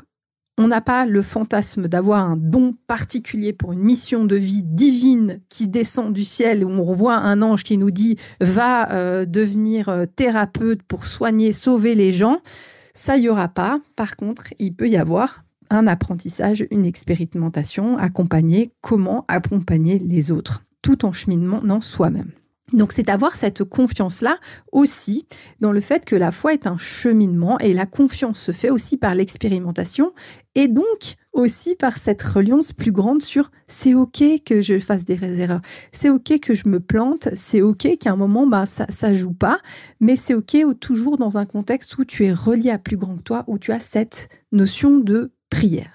on 0.56 0.68
n'a 0.68 0.80
pas 0.80 1.04
le 1.04 1.20
fantasme 1.20 1.88
d'avoir 1.88 2.20
un 2.20 2.36
don 2.36 2.76
particulier 2.86 3.52
pour 3.52 3.72
une 3.72 3.80
mission 3.80 4.24
de 4.24 4.36
vie 4.36 4.62
divine 4.62 5.40
qui 5.48 5.66
descend 5.66 6.12
du 6.12 6.22
ciel, 6.22 6.64
où 6.64 6.70
on 6.70 6.84
revoit 6.84 7.16
un 7.16 7.42
ange 7.42 7.64
qui 7.64 7.76
nous 7.76 7.90
dit 7.90 8.16
va 8.40 8.92
euh, 8.92 9.24
devenir 9.24 9.88
euh, 9.88 10.06
thérapeute 10.06 10.82
pour 10.84 11.06
soigner, 11.06 11.52
sauver 11.52 11.96
les 11.96 12.12
gens. 12.12 12.38
Ça, 12.94 13.18
n'y 13.18 13.28
aura 13.28 13.48
pas. 13.48 13.80
Par 13.96 14.14
contre, 14.16 14.54
il 14.60 14.74
peut 14.74 14.88
y 14.88 14.96
avoir 14.96 15.44
un 15.70 15.88
apprentissage, 15.88 16.66
une 16.70 16.86
expérimentation, 16.86 17.98
accompagner 17.98 18.70
comment 18.80 19.24
accompagner 19.26 19.98
les 19.98 20.30
autres, 20.30 20.62
tout 20.82 21.04
en 21.04 21.10
cheminement 21.10 21.80
soi-même. 21.80 22.30
Donc 22.72 22.92
c'est 22.92 23.10
avoir 23.10 23.34
cette 23.34 23.62
confiance-là 23.62 24.38
aussi 24.72 25.26
dans 25.60 25.70
le 25.70 25.80
fait 25.80 26.04
que 26.06 26.16
la 26.16 26.30
foi 26.30 26.54
est 26.54 26.66
un 26.66 26.78
cheminement 26.78 27.58
et 27.58 27.74
la 27.74 27.84
confiance 27.84 28.40
se 28.40 28.52
fait 28.52 28.70
aussi 28.70 28.96
par 28.96 29.14
l'expérimentation 29.14 30.14
et 30.54 30.66
donc 30.66 31.16
aussi 31.34 31.74
par 31.74 31.98
cette 31.98 32.22
reliance 32.22 32.72
plus 32.72 32.92
grande 32.92 33.20
sur 33.20 33.50
c'est 33.66 33.92
ok 33.92 34.24
que 34.46 34.62
je 34.62 34.78
fasse 34.78 35.04
des 35.04 35.40
erreurs, 35.40 35.60
c'est 35.92 36.08
ok 36.08 36.40
que 36.40 36.54
je 36.54 36.68
me 36.68 36.80
plante, 36.80 37.28
c'est 37.34 37.60
ok 37.60 37.98
qu'à 37.98 38.12
un 38.12 38.16
moment 38.16 38.46
bah 38.46 38.64
ça 38.64 38.86
ça 38.88 39.12
joue 39.12 39.34
pas, 39.34 39.58
mais 40.00 40.16
c'est 40.16 40.34
ok 40.34 40.56
toujours 40.80 41.18
dans 41.18 41.36
un 41.36 41.44
contexte 41.44 41.98
où 41.98 42.04
tu 42.04 42.24
es 42.24 42.32
relié 42.32 42.70
à 42.70 42.78
plus 42.78 42.96
grand 42.96 43.16
que 43.16 43.22
toi, 43.22 43.44
où 43.46 43.58
tu 43.58 43.72
as 43.72 43.80
cette 43.80 44.28
notion 44.52 44.98
de 44.98 45.32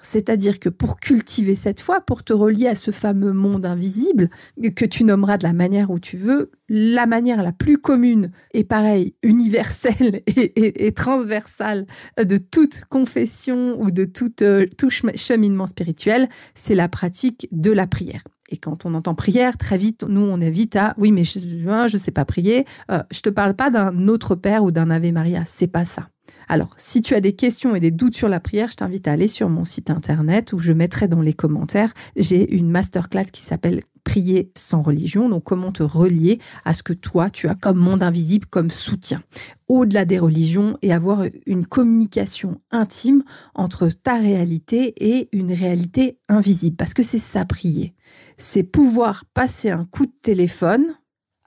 C'est-à-dire 0.01 0.59
que 0.59 0.69
pour 0.69 0.99
cultiver 0.99 1.55
cette 1.55 1.79
foi, 1.79 2.01
pour 2.01 2.23
te 2.23 2.33
relier 2.33 2.67
à 2.67 2.75
ce 2.75 2.91
fameux 2.91 3.33
monde 3.33 3.65
invisible, 3.65 4.29
que 4.75 4.85
tu 4.85 5.03
nommeras 5.03 5.37
de 5.37 5.43
la 5.43 5.53
manière 5.53 5.91
où 5.91 5.99
tu 5.99 6.17
veux, 6.17 6.51
la 6.69 7.05
manière 7.05 7.43
la 7.43 7.51
plus 7.51 7.77
commune 7.77 8.31
et 8.53 8.63
pareil, 8.63 9.15
universelle 9.23 10.21
et, 10.27 10.91
transversale 10.93 11.85
de 12.17 12.37
toute 12.37 12.81
confession 12.89 13.79
ou 13.81 13.91
de 13.91 14.09
euh, 14.41 14.65
tout 14.77 14.89
cheminement 14.89 15.67
spirituel, 15.67 16.29
c'est 16.53 16.75
la 16.75 16.89
pratique 16.89 17.47
de 17.51 17.71
la 17.71 17.87
prière. 17.87 18.23
Et 18.51 18.57
quand 18.57 18.85
on 18.85 18.95
entend 18.95 19.13
prière, 19.13 19.57
très 19.57 19.77
vite, 19.77 20.03
nous, 20.07 20.21
on 20.21 20.41
évite 20.41 20.75
à 20.75 20.95
oui, 20.97 21.11
mais 21.11 21.23
je 21.23 21.39
ne 21.39 21.97
sais 21.99 22.11
pas 22.11 22.25
prier. 22.25 22.65
Euh, 22.89 23.03
je 23.11 23.21
te 23.21 23.29
parle 23.29 23.53
pas 23.53 23.69
d'un 23.69 24.07
autre 24.07 24.35
Père 24.35 24.63
ou 24.63 24.71
d'un 24.71 24.89
Ave 24.89 25.11
Maria. 25.11 25.43
C'est 25.45 25.67
pas 25.67 25.85
ça. 25.85 26.09
Alors, 26.48 26.74
si 26.77 27.01
tu 27.01 27.13
as 27.13 27.21
des 27.21 27.33
questions 27.33 27.75
et 27.75 27.79
des 27.79 27.91
doutes 27.91 28.15
sur 28.15 28.27
la 28.27 28.39
prière, 28.39 28.69
je 28.71 28.77
t'invite 28.77 29.07
à 29.07 29.12
aller 29.12 29.27
sur 29.27 29.50
mon 29.50 29.65
site 29.65 29.89
internet 29.89 30.53
où 30.53 30.59
je 30.59 30.74
mettrai 30.74 31.07
dans 31.07 31.21
les 31.21 31.33
commentaires, 31.33 31.93
j'ai 32.15 32.55
une 32.55 32.69
masterclass 32.69 33.25
qui 33.31 33.41
s'appelle 33.41 33.81
Prier 34.03 34.51
sans 34.57 34.81
religion, 34.81 35.29
donc 35.29 35.43
comment 35.43 35.71
te 35.71 35.83
relier 35.83 36.39
à 36.65 36.74
ce 36.74 36.81
que 36.81 36.93
toi, 36.93 37.29
tu 37.29 37.48
as 37.48 37.53
comme 37.53 37.77
monde 37.77 38.01
invisible, 38.01 38.48
comme 38.48 38.71
soutien, 38.71 39.21
au-delà 39.67 40.05
des 40.05 40.17
religions 40.17 40.77
et 40.81 40.91
avoir 40.91 41.25
une 41.45 41.65
communication 41.67 42.59
intime 42.71 43.24
entre 43.53 43.89
ta 43.89 44.15
réalité 44.15 44.95
et 44.98 45.29
une 45.31 45.53
réalité 45.53 46.17
invisible, 46.27 46.75
parce 46.75 46.95
que 46.95 47.03
c'est 47.03 47.19
ça 47.19 47.45
prier. 47.45 47.93
C'est 48.38 48.63
pouvoir 48.63 49.25
passer 49.36 49.69
un 49.69 49.86
coup 49.86 50.07
de 50.07 50.15
téléphone 50.24 50.95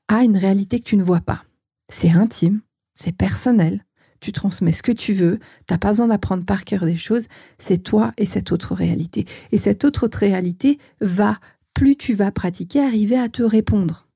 à 0.07 0.23
une 0.23 0.37
réalité 0.37 0.79
que 0.79 0.85
tu 0.85 0.97
ne 0.97 1.03
vois 1.03 1.21
pas. 1.21 1.45
C'est 1.89 2.11
intime, 2.11 2.61
c'est 2.95 3.17
personnel, 3.17 3.85
tu 4.23 4.33
transmets 4.33 4.73
ce 4.73 4.83
que 4.83 4.93
tu 4.93 5.12
veux, 5.12 5.38
t'as 5.67 5.79
pas 5.79 5.88
besoin 5.88 6.09
d'apprendre 6.09 6.45
par 6.45 6.64
cœur 6.64 6.87
des 6.87 6.97
choses, 6.97 7.26
c'est 7.59 7.83
toi 7.83 8.12
et 8.17 8.25
cette 8.25 8.52
autre 8.52 8.75
réalité. 8.75 9.26
Et 9.50 9.59
cette 9.59 9.85
autre 9.85 10.09
réalité 10.12 10.79
va, 11.00 11.38
plus 11.75 11.97
tu 11.97 12.14
vas 12.14 12.31
pratiquer, 12.31 12.81
arriver 12.81 13.19
à 13.19 13.29
te 13.29 13.43
répondre. 13.43 14.07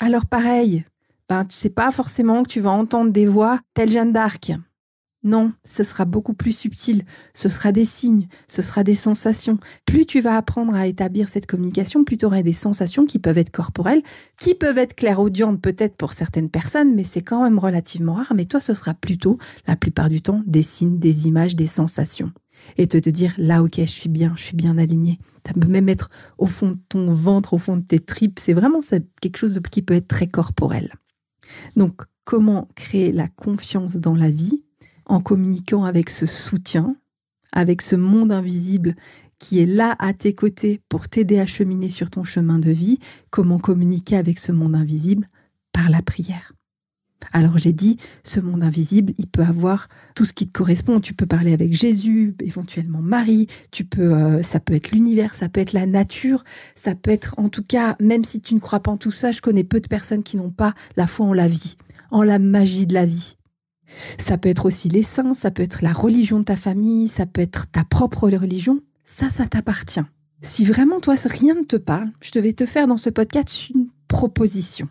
Alors 0.00 0.26
pareil, 0.26 0.84
ben, 1.28 1.44
tu 1.46 1.56
sais 1.56 1.70
pas 1.70 1.90
forcément 1.90 2.42
que 2.42 2.48
tu 2.48 2.60
vas 2.60 2.70
entendre 2.70 3.10
des 3.10 3.26
voix 3.26 3.60
telle 3.72 3.90
Jeanne 3.90 4.12
d'Arc. 4.12 4.52
Non, 5.24 5.52
ce 5.64 5.82
sera 5.84 6.04
beaucoup 6.04 6.34
plus 6.34 6.52
subtil. 6.52 7.02
Ce 7.32 7.48
sera 7.48 7.72
des 7.72 7.86
signes, 7.86 8.28
ce 8.46 8.60
sera 8.60 8.84
des 8.84 8.94
sensations. 8.94 9.58
Plus 9.86 10.04
tu 10.04 10.20
vas 10.20 10.36
apprendre 10.36 10.74
à 10.74 10.86
établir 10.86 11.28
cette 11.28 11.46
communication, 11.46 12.04
plus 12.04 12.18
tu 12.18 12.26
auras 12.26 12.42
des 12.42 12.52
sensations 12.52 13.06
qui 13.06 13.18
peuvent 13.18 13.38
être 13.38 13.50
corporelles, 13.50 14.02
qui 14.38 14.54
peuvent 14.54 14.76
être 14.76 14.94
clairaudientes 14.94 15.62
peut-être 15.62 15.96
pour 15.96 16.12
certaines 16.12 16.50
personnes, 16.50 16.94
mais 16.94 17.04
c'est 17.04 17.22
quand 17.22 17.42
même 17.42 17.58
relativement 17.58 18.14
rare. 18.14 18.34
Mais 18.34 18.44
toi, 18.44 18.60
ce 18.60 18.74
sera 18.74 18.92
plutôt, 18.92 19.38
la 19.66 19.76
plupart 19.76 20.10
du 20.10 20.20
temps, 20.20 20.42
des 20.46 20.62
signes, 20.62 20.98
des 20.98 21.26
images, 21.26 21.56
des 21.56 21.66
sensations. 21.66 22.30
Et 22.76 22.86
te, 22.86 22.98
te 22.98 23.10
dire, 23.10 23.32
là, 23.38 23.62
ok, 23.62 23.76
je 23.78 23.84
suis 23.84 24.10
bien, 24.10 24.34
je 24.36 24.42
suis 24.42 24.56
bien 24.56 24.76
aligné. 24.76 25.18
Ça 25.46 25.54
peut 25.54 25.68
même 25.68 25.88
être 25.88 26.10
au 26.36 26.46
fond 26.46 26.72
de 26.72 26.78
ton 26.88 27.06
ventre, 27.06 27.54
au 27.54 27.58
fond 27.58 27.76
de 27.78 27.82
tes 27.82 27.98
tripes. 27.98 28.38
C'est 28.38 28.52
vraiment 28.52 28.80
quelque 29.20 29.36
chose 29.36 29.58
qui 29.70 29.82
peut 29.82 29.94
être 29.94 30.08
très 30.08 30.26
corporel. 30.26 30.92
Donc, 31.76 32.02
comment 32.24 32.68
créer 32.74 33.12
la 33.12 33.28
confiance 33.28 33.96
dans 33.96 34.14
la 34.16 34.30
vie? 34.30 34.63
En 35.06 35.20
communiquant 35.20 35.84
avec 35.84 36.10
ce 36.10 36.26
soutien, 36.26 36.96
avec 37.52 37.82
ce 37.82 37.96
monde 37.96 38.32
invisible 38.32 38.94
qui 39.38 39.60
est 39.60 39.66
là 39.66 39.94
à 39.98 40.12
tes 40.12 40.34
côtés 40.34 40.80
pour 40.88 41.08
t'aider 41.08 41.38
à 41.38 41.46
cheminer 41.46 41.90
sur 41.90 42.10
ton 42.10 42.24
chemin 42.24 42.58
de 42.58 42.70
vie, 42.70 42.98
comment 43.30 43.58
communiquer 43.58 44.16
avec 44.16 44.38
ce 44.38 44.52
monde 44.52 44.74
invisible 44.74 45.28
Par 45.72 45.90
la 45.90 46.02
prière. 46.02 46.52
Alors 47.32 47.58
j'ai 47.58 47.72
dit, 47.72 47.96
ce 48.22 48.40
monde 48.40 48.62
invisible, 48.62 49.12
il 49.18 49.26
peut 49.26 49.42
avoir 49.42 49.88
tout 50.14 50.24
ce 50.24 50.32
qui 50.32 50.46
te 50.46 50.52
correspond. 50.52 51.00
Tu 51.00 51.14
peux 51.14 51.26
parler 51.26 51.52
avec 51.52 51.72
Jésus, 51.72 52.34
éventuellement 52.40 53.00
Marie. 53.00 53.46
Tu 53.70 53.84
peux, 53.84 54.14
euh, 54.14 54.42
ça 54.42 54.60
peut 54.60 54.74
être 54.74 54.92
l'univers, 54.92 55.34
ça 55.34 55.48
peut 55.48 55.60
être 55.60 55.72
la 55.72 55.86
nature, 55.86 56.44
ça 56.74 56.94
peut 56.94 57.10
être, 57.10 57.34
en 57.38 57.48
tout 57.48 57.64
cas, 57.64 57.96
même 58.00 58.24
si 58.24 58.40
tu 58.40 58.54
ne 58.54 58.60
crois 58.60 58.80
pas 58.80 58.92
en 58.92 58.96
tout 58.96 59.10
ça, 59.10 59.32
je 59.32 59.40
connais 59.40 59.64
peu 59.64 59.80
de 59.80 59.88
personnes 59.88 60.22
qui 60.22 60.36
n'ont 60.36 60.50
pas 60.50 60.74
la 60.96 61.06
foi 61.06 61.26
en 61.26 61.32
la 61.32 61.48
vie, 61.48 61.76
en 62.10 62.22
la 62.22 62.38
magie 62.38 62.86
de 62.86 62.94
la 62.94 63.06
vie. 63.06 63.36
Ça 64.18 64.38
peut 64.38 64.48
être 64.48 64.66
aussi 64.66 64.88
les 64.88 65.02
saints, 65.02 65.34
ça 65.34 65.50
peut 65.50 65.62
être 65.62 65.82
la 65.82 65.92
religion 65.92 66.38
de 66.38 66.44
ta 66.44 66.56
famille, 66.56 67.08
ça 67.08 67.26
peut 67.26 67.40
être 67.40 67.70
ta 67.70 67.84
propre 67.84 68.28
religion. 68.28 68.80
Ça, 69.04 69.30
ça 69.30 69.46
t'appartient. 69.46 70.04
Si 70.42 70.64
vraiment 70.64 71.00
toi, 71.00 71.14
rien 71.24 71.54
ne 71.54 71.64
te 71.64 71.76
parle, 71.76 72.10
je 72.20 72.38
vais 72.38 72.52
te 72.52 72.66
faire 72.66 72.86
dans 72.86 72.96
ce 72.96 73.10
podcast 73.10 73.70
une 73.70 73.88
proposition. 74.08 74.88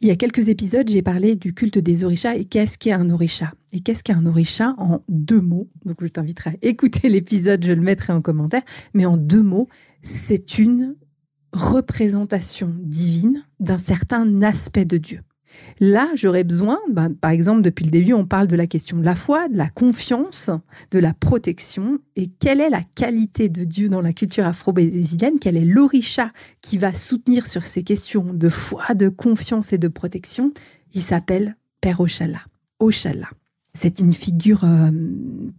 Il 0.00 0.08
y 0.08 0.10
a 0.10 0.16
quelques 0.16 0.48
épisodes, 0.48 0.88
j'ai 0.88 1.02
parlé 1.02 1.34
du 1.34 1.54
culte 1.54 1.78
des 1.78 2.04
orishas 2.04 2.34
et 2.34 2.44
qu'est-ce 2.44 2.76
qu'est 2.76 2.92
un 2.92 3.10
orisha 3.10 3.52
Et 3.72 3.80
qu'est-ce 3.80 4.02
qu'est 4.02 4.12
un 4.12 4.26
orisha 4.26 4.74
en 4.76 5.02
deux 5.08 5.40
mots? 5.40 5.68
Donc 5.84 5.96
je 6.02 6.08
t'inviterai 6.08 6.50
à 6.50 6.54
écouter 6.62 7.08
l'épisode, 7.08 7.64
je 7.64 7.72
le 7.72 7.80
mettrai 7.80 8.12
en 8.12 8.20
commentaire. 8.20 8.62
Mais 8.92 9.06
en 9.06 9.16
deux 9.16 9.42
mots, 9.42 9.68
c'est 10.02 10.58
une 10.58 10.96
représentation 11.52 12.74
divine 12.80 13.44
d'un 13.60 13.78
certain 13.78 14.42
aspect 14.42 14.84
de 14.84 14.98
Dieu. 14.98 15.20
Là, 15.80 16.10
j'aurais 16.14 16.44
besoin, 16.44 16.78
ben, 16.90 17.12
par 17.12 17.30
exemple, 17.30 17.62
depuis 17.62 17.84
le 17.84 17.90
début, 17.90 18.12
on 18.12 18.26
parle 18.26 18.46
de 18.46 18.56
la 18.56 18.66
question 18.66 18.96
de 18.96 19.04
la 19.04 19.14
foi, 19.14 19.48
de 19.48 19.56
la 19.56 19.68
confiance, 19.68 20.50
de 20.90 20.98
la 20.98 21.14
protection. 21.14 21.98
Et 22.16 22.28
quelle 22.28 22.60
est 22.60 22.70
la 22.70 22.82
qualité 22.94 23.48
de 23.48 23.64
Dieu 23.64 23.88
dans 23.88 24.00
la 24.00 24.12
culture 24.12 24.46
afro-brésilienne? 24.46 25.38
Quel 25.40 25.56
est 25.56 25.64
l'orisha 25.64 26.30
qui 26.60 26.78
va 26.78 26.94
soutenir 26.94 27.46
sur 27.46 27.64
ces 27.64 27.82
questions 27.82 28.32
de 28.32 28.48
foi, 28.48 28.94
de 28.94 29.08
confiance 29.08 29.72
et 29.72 29.78
de 29.78 29.88
protection? 29.88 30.52
Il 30.92 31.00
s'appelle 31.00 31.56
Père 31.80 32.00
Oshala. 32.00 32.40
Oshala. 32.78 33.28
C'est 33.74 33.98
une 33.98 34.12
figure 34.12 34.62
euh, 34.64 34.90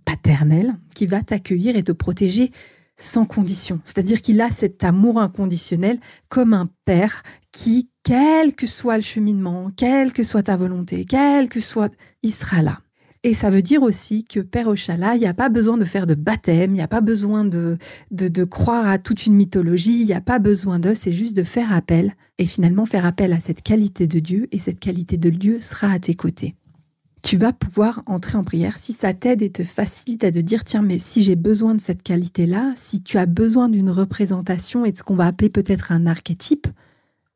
paternelle 0.06 0.76
qui 0.94 1.06
va 1.06 1.22
t'accueillir 1.22 1.76
et 1.76 1.84
te 1.84 1.92
protéger 1.92 2.52
sans 2.98 3.26
condition. 3.26 3.82
C'est-à-dire 3.84 4.22
qu'il 4.22 4.40
a 4.42 4.50
cet 4.50 4.84
amour 4.84 5.20
inconditionnel 5.20 6.00
comme 6.30 6.54
un 6.54 6.70
père 6.86 7.24
qui, 7.56 7.90
quel 8.04 8.54
que 8.54 8.68
soit 8.68 8.98
le 8.98 9.02
cheminement, 9.02 9.72
quelle 9.78 10.12
que 10.12 10.26
soit 10.26 10.44
ta 10.44 10.58
volonté, 10.58 11.06
quel 11.06 11.48
que 11.48 11.62
soit, 11.62 11.92
il 12.22 12.34
sera 12.34 12.62
là. 12.62 12.82
Et 13.24 13.34
ça 13.34 13.50
veut 13.50 13.62
dire 13.62 13.82
aussi 13.82 14.26
que 14.26 14.42
Père 14.42 14.68
Ochala, 14.68 15.16
il 15.16 15.20
n'y 15.20 15.26
a 15.26 15.34
pas 15.34 15.48
besoin 15.48 15.78
de 15.78 15.86
faire 15.86 16.06
de 16.06 16.16
baptême, 16.16 16.72
il 16.72 16.76
n'y 16.76 16.82
a 16.82 16.90
pas 16.90 17.00
besoin 17.00 17.46
de, 17.46 17.78
de, 18.12 18.28
de, 18.28 18.44
croire 18.44 18.86
à 18.88 18.98
toute 19.00 19.26
une 19.26 19.36
mythologie, 19.36 20.02
il 20.02 20.06
n'y 20.06 20.14
a 20.14 20.22
pas 20.22 20.38
besoin 20.38 20.80
de, 20.80 20.94
c'est 20.94 21.14
juste 21.14 21.36
de 21.36 21.44
faire 21.44 21.72
appel 21.72 22.14
et 22.38 22.46
finalement 22.46 22.86
faire 22.86 23.06
appel 23.06 23.32
à 23.32 23.40
cette 23.40 23.64
qualité 23.64 24.06
de 24.06 24.20
Dieu 24.20 24.48
et 24.52 24.60
cette 24.60 24.80
qualité 24.80 25.18
de 25.18 25.30
Dieu 25.30 25.62
sera 25.62 25.92
à 25.92 25.98
tes 25.98 26.14
côtés. 26.14 26.56
Tu 27.24 27.38
vas 27.38 27.54
pouvoir 27.54 28.04
entrer 28.06 28.38
en 28.38 28.44
prière 28.44 28.76
si 28.76 28.92
ça 28.92 29.14
t'aide 29.14 29.42
et 29.42 29.50
te 29.50 29.64
facilite 29.64 30.26
à 30.26 30.32
te 30.32 30.40
dire 30.40 30.66
tiens 30.66 30.84
mais 30.84 31.00
si 31.00 31.24
j'ai 31.24 31.38
besoin 31.38 31.74
de 31.74 31.82
cette 31.82 32.04
qualité-là, 32.04 32.74
si 32.76 33.02
tu 33.02 33.18
as 33.18 33.26
besoin 33.26 33.70
d'une 33.70 33.90
représentation 33.90 34.84
et 34.84 34.92
de 34.92 34.98
ce 34.98 35.04
qu'on 35.04 35.16
va 35.16 35.28
appeler 35.28 35.50
peut-être 35.50 35.94
un 35.94 36.06
archétype, 36.06 36.68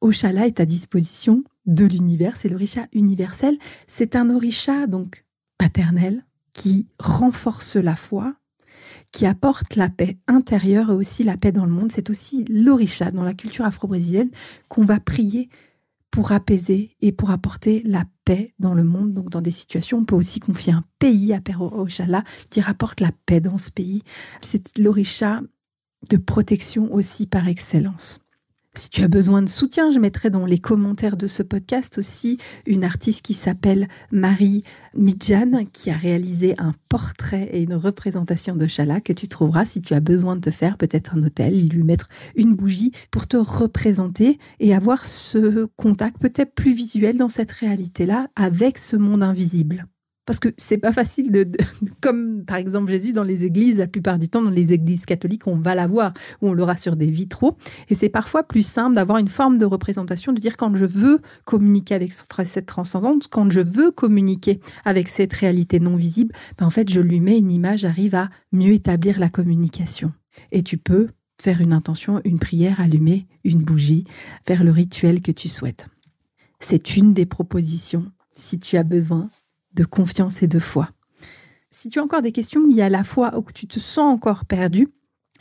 Ochala 0.01 0.48
est 0.48 0.60
à 0.60 0.65
disposition 0.65 1.44
de 1.65 1.86
l'univers, 1.86 2.36
c'est 2.38 2.50
l'orisha 2.50 2.88
universel, 2.94 3.58
c'est 3.88 4.15
un 4.15 4.29
orisha 4.29 4.88
donc 4.88 5.25
paternel 5.58 6.25
qui 6.53 6.88
renforce 6.98 7.75
la 7.75 7.96
foi, 7.96 8.36
qui 9.12 9.25
apporte 9.25 9.75
la 9.75 9.89
paix 9.89 10.18
intérieure 10.27 10.91
et 10.91 10.96
aussi 10.96 11.24
la 11.24 11.38
paix 11.38 11.51
dans 11.51 11.65
le 11.65 11.72
monde. 11.72 11.91
C'est 11.91 12.10
aussi 12.10 12.46
l'orisha 12.46 13.12
dans 13.12 13.24
la 13.24 13.34
culture 13.34 13.65
afro-brésilienne 13.65 14.32
qu'on 14.68 14.86
va 14.86 15.00
prier 15.00 15.50
pour 16.12 16.32
apaiser 16.32 16.96
et 17.01 17.12
pour 17.12 17.29
apporter 17.29 17.84
la 17.86 18.06
paix 18.25 18.53
dans 18.60 18.74
le 18.74 18.84
monde. 18.84 19.13
Donc 19.13 19.29
dans 19.29 19.41
des 19.41 19.51
situations, 19.51 20.00
on 20.00 20.06
peut 20.06 20.15
aussi 20.15 20.39
confier 20.39 20.74
un 20.74 20.84
pays 20.98 21.34
à 21.34 21.41
Père 21.41 21.62
Ochala 21.62 22.24
qui 22.50 22.62
rapporte 22.62 23.00
la 23.00 23.12
paix 23.25 23.41
dans 23.41 23.58
ce 23.58 23.70
pays. 23.70 24.01
C'est 24.41 24.77
l'orisha 24.77 25.41
de 26.10 26.18
protection 26.18 26.91
aussi 26.94 27.27
par 27.27 27.48
excellence. 27.48 28.20
Si 28.75 28.89
tu 28.91 29.01
as 29.01 29.07
besoin 29.07 29.41
de 29.41 29.49
soutien, 29.49 29.91
je 29.91 29.99
mettrai 29.99 30.29
dans 30.29 30.45
les 30.45 30.59
commentaires 30.59 31.17
de 31.17 31.27
ce 31.27 31.43
podcast 31.43 31.97
aussi 31.97 32.38
une 32.67 32.83
artiste 32.83 33.23
qui 33.23 33.33
s'appelle 33.33 33.88
Marie 34.11 34.63
Midjan, 34.93 35.65
qui 35.73 35.89
a 35.89 35.95
réalisé 35.95 36.55
un 36.59 36.73
portrait 36.88 37.49
et 37.51 37.63
une 37.63 37.73
représentation 37.73 38.55
de 38.55 38.67
Chala 38.67 39.01
que 39.01 39.11
tu 39.11 39.27
trouveras 39.27 39.65
si 39.65 39.81
tu 39.81 39.95
as 39.95 39.99
besoin 39.99 40.35
de 40.35 40.41
te 40.41 40.51
faire 40.51 40.77
peut-être 40.77 41.15
un 41.15 41.23
hôtel, 41.23 41.67
lui 41.67 41.83
mettre 41.83 42.09
une 42.35 42.55
bougie 42.55 42.91
pour 43.11 43.27
te 43.27 43.38
représenter 43.38 44.38
et 44.59 44.73
avoir 44.73 45.03
ce 45.03 45.65
contact 45.75 46.21
peut-être 46.21 46.53
plus 46.53 46.73
visuel 46.73 47.17
dans 47.17 47.29
cette 47.29 47.51
réalité-là 47.51 48.27
avec 48.35 48.77
ce 48.77 48.95
monde 48.95 49.23
invisible 49.23 49.88
parce 50.29 50.39
que 50.39 50.50
c'est 50.57 50.77
pas 50.77 50.93
facile 50.93 51.31
de, 51.31 51.50
comme 52.01 52.45
par 52.45 52.57
exemple 52.57 52.91
Jésus 52.91 53.13
dans 53.13 53.24
les 53.24 53.45
églises, 53.45 53.79
la 53.79 53.88
plupart 53.88 54.19
du 54.19 54.29
temps 54.29 54.43
dans 54.43 54.51
les 54.51 54.74
églises 54.74 55.07
catholiques, 55.07 55.48
on 55.48 55.55
va 55.55 55.74
la 55.74 55.88
voir 55.88 56.13
ou 56.39 56.50
on 56.50 56.53
l'aura 56.53 56.77
sur 56.77 56.95
des 56.95 57.09
vitraux, 57.09 57.57
et 57.89 57.95
c'est 57.95 58.09
parfois 58.09 58.43
plus 58.43 58.62
simple 58.62 58.93
d'avoir 58.93 59.17
une 59.17 59.27
forme 59.27 59.57
de 59.57 59.65
représentation, 59.65 60.31
de 60.31 60.39
dire 60.39 60.55
quand 60.55 60.75
je 60.75 60.86
veux 60.86 61.19
communiquer 61.45 61.95
avec 61.95 62.13
cette 62.13 62.67
transcendance, 62.67 63.25
quand 63.25 63.50
je 63.50 63.62
veux 63.62 63.89
communiquer 63.89 64.59
avec 64.86 65.07
cette 65.07 65.33
réalité 65.33 65.79
non 65.79 65.95
visible, 65.95 66.36
ben 66.59 66.67
en 66.67 66.69
fait 66.69 66.91
je 66.91 67.01
lui 67.01 67.21
mets 67.21 67.39
une 67.39 67.50
image, 67.50 67.83
arrive 67.83 68.13
à 68.13 68.29
mieux 68.51 68.74
établir 68.74 69.17
la 69.17 69.29
communication. 69.29 70.13
Et 70.51 70.62
tu 70.62 70.77
peux 70.77 71.07
faire 71.41 71.59
une 71.59 71.74
intention, 71.74 72.21
une 72.24 72.38
prière, 72.38 72.79
allumer 72.79 73.25
une 73.43 73.63
bougie, 73.63 74.03
faire 74.45 74.63
le 74.63 74.69
rituel 74.69 75.24
que 75.24 75.31
tu 75.31 75.50
souhaites. 75.50 75.88
C'est 76.59 76.98
une 76.98 77.15
des 77.15 77.25
propositions 77.25 78.12
si 78.36 78.59
tu 78.59 78.77
as 78.77 78.83
besoin 78.83 79.27
de 79.73 79.83
confiance 79.83 80.43
et 80.43 80.47
de 80.47 80.59
foi. 80.59 80.89
Si 81.71 81.89
tu 81.89 81.99
as 81.99 82.03
encore 82.03 82.21
des 82.21 82.31
questions 82.31 82.65
liées 82.65 82.81
à 82.81 82.89
la 82.89 83.03
foi 83.03 83.38
ou 83.38 83.41
que 83.41 83.53
tu 83.53 83.67
te 83.67 83.79
sens 83.79 84.11
encore 84.11 84.45
perdu, 84.45 84.88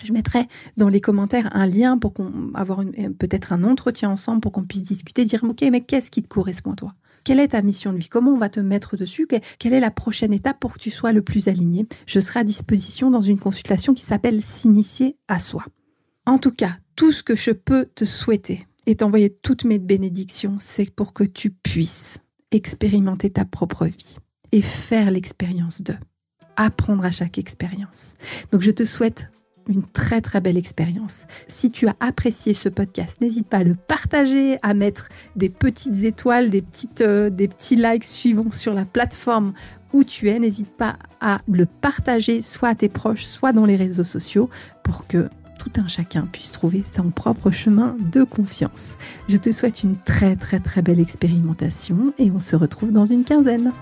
je 0.05 0.13
mettrai 0.13 0.47
dans 0.77 0.89
les 0.89 1.01
commentaires 1.01 1.49
un 1.57 1.67
lien 1.67 1.99
pour 1.99 2.13
avoir 2.55 2.83
peut-être 3.19 3.53
un 3.53 3.65
entretien 3.65 4.11
ensemble 4.11 4.41
pour 4.41 4.53
qu'on 4.53 4.65
puisse 4.65 4.83
discuter, 4.83 5.25
dire 5.25 5.43
ok 5.43 5.65
mais 5.73 5.81
qu'est-ce 5.81 6.11
qui 6.11 6.23
te 6.23 6.29
correspond 6.29 6.73
à 6.73 6.77
toi? 6.77 6.95
Quelle 7.25 7.41
est 7.41 7.49
ta 7.49 7.63
mission 7.63 7.93
de 7.93 7.99
vie? 7.99 8.09
Comment 8.09 8.33
on 8.33 8.39
va 8.39 8.49
te 8.49 8.61
mettre 8.61 8.97
dessus? 8.97 9.27
Quelle 9.59 9.73
est 9.73 9.81
la 9.81 9.91
prochaine 9.91 10.33
étape 10.33 10.61
pour 10.61 10.75
que 10.75 10.79
tu 10.79 10.91
sois 10.91 11.13
le 11.13 11.21
plus 11.21 11.49
aligné? 11.49 11.87
Je 12.07 12.21
serai 12.21 12.41
à 12.41 12.45
disposition 12.45 13.11
dans 13.11 13.21
une 13.21 13.39
consultation 13.39 13.93
qui 13.93 14.05
s'appelle 14.05 14.43
s'initier 14.43 15.17
à 15.27 15.41
soi. 15.41 15.65
En 16.27 16.39
tout 16.39 16.53
cas, 16.53 16.79
tout 16.95 17.11
ce 17.11 17.23
que 17.23 17.35
je 17.35 17.51
peux 17.51 17.87
te 17.95 18.05
souhaiter 18.05 18.67
et 18.87 18.97
t'envoyer 18.97 19.31
toutes 19.31 19.65
mes 19.65 19.79
bénédictions, 19.79 20.57
c'est 20.59 20.91
pour 20.91 21.13
que 21.13 21.25
tu 21.25 21.51
puisses 21.51 22.21
expérimenter 22.51 23.31
ta 23.31 23.45
propre 23.45 23.87
vie 23.87 24.17
et 24.53 24.63
faire 24.63 25.11
l'expérience 25.11 25.83
de. 25.83 25.95
Apprendre 26.61 27.05
à 27.05 27.13
chaque 27.13 27.39
expérience. 27.39 28.15
Donc 28.51 28.63
je 28.63 28.73
te 28.73 28.85
souhaite 28.85 29.31
une 29.69 29.85
très 29.85 30.21
très 30.21 30.41
belle 30.41 30.57
expérience. 30.57 31.27
Si 31.47 31.71
tu 31.71 31.87
as 31.87 31.95
apprécié 32.01 32.55
ce 32.55 32.69
podcast, 32.69 33.21
n'hésite 33.21 33.47
pas 33.47 33.59
à 33.59 33.65
le 33.65 33.75
partager, 33.75 34.59
à 34.63 34.75
mettre 34.75 35.09
des 35.37 35.51
petites 35.51 36.03
étoiles, 36.05 36.51
des, 36.51 36.63
petites, 36.63 37.03
euh, 37.03 37.31
des 37.31 37.47
petits 37.47 37.77
likes 37.77 38.05
suivants 38.05 38.51
sur 38.51 38.75
la 38.75 38.85
plateforme 38.85 39.53
où 39.93 40.05
tu 40.05 40.29
es. 40.29 40.39
N'hésite 40.39 40.71
pas 40.71 40.97
à 41.21 41.41
le 41.49 41.67
partager 41.67 42.41
soit 42.41 42.71
à 42.71 42.75
tes 42.75 42.89
proches, 42.89 43.25
soit 43.25 43.53
dans 43.53 43.67
les 43.67 43.77
réseaux 43.77 44.05
sociaux 44.05 44.49
pour 44.83 45.07
que 45.07 45.29
tout 45.59 45.73
un 45.77 45.89
chacun 45.89 46.27
puisse 46.31 46.53
trouver 46.53 46.83
son 46.83 47.11
propre 47.11 47.51
chemin 47.51 47.97
de 48.13 48.25
confiance. 48.25 48.97
Je 49.29 49.37
te 49.37 49.53
souhaite 49.53 49.83
une 49.83 49.97
très 49.97 50.37
très 50.37 50.61
très 50.61 50.81
belle 50.81 51.01
expérimentation 51.01 52.15
et 52.19 52.31
on 52.31 52.41
se 52.41 52.57
retrouve 52.57 52.93
dans 52.93 53.05
une 53.05 53.25
quinzaine. 53.25 53.73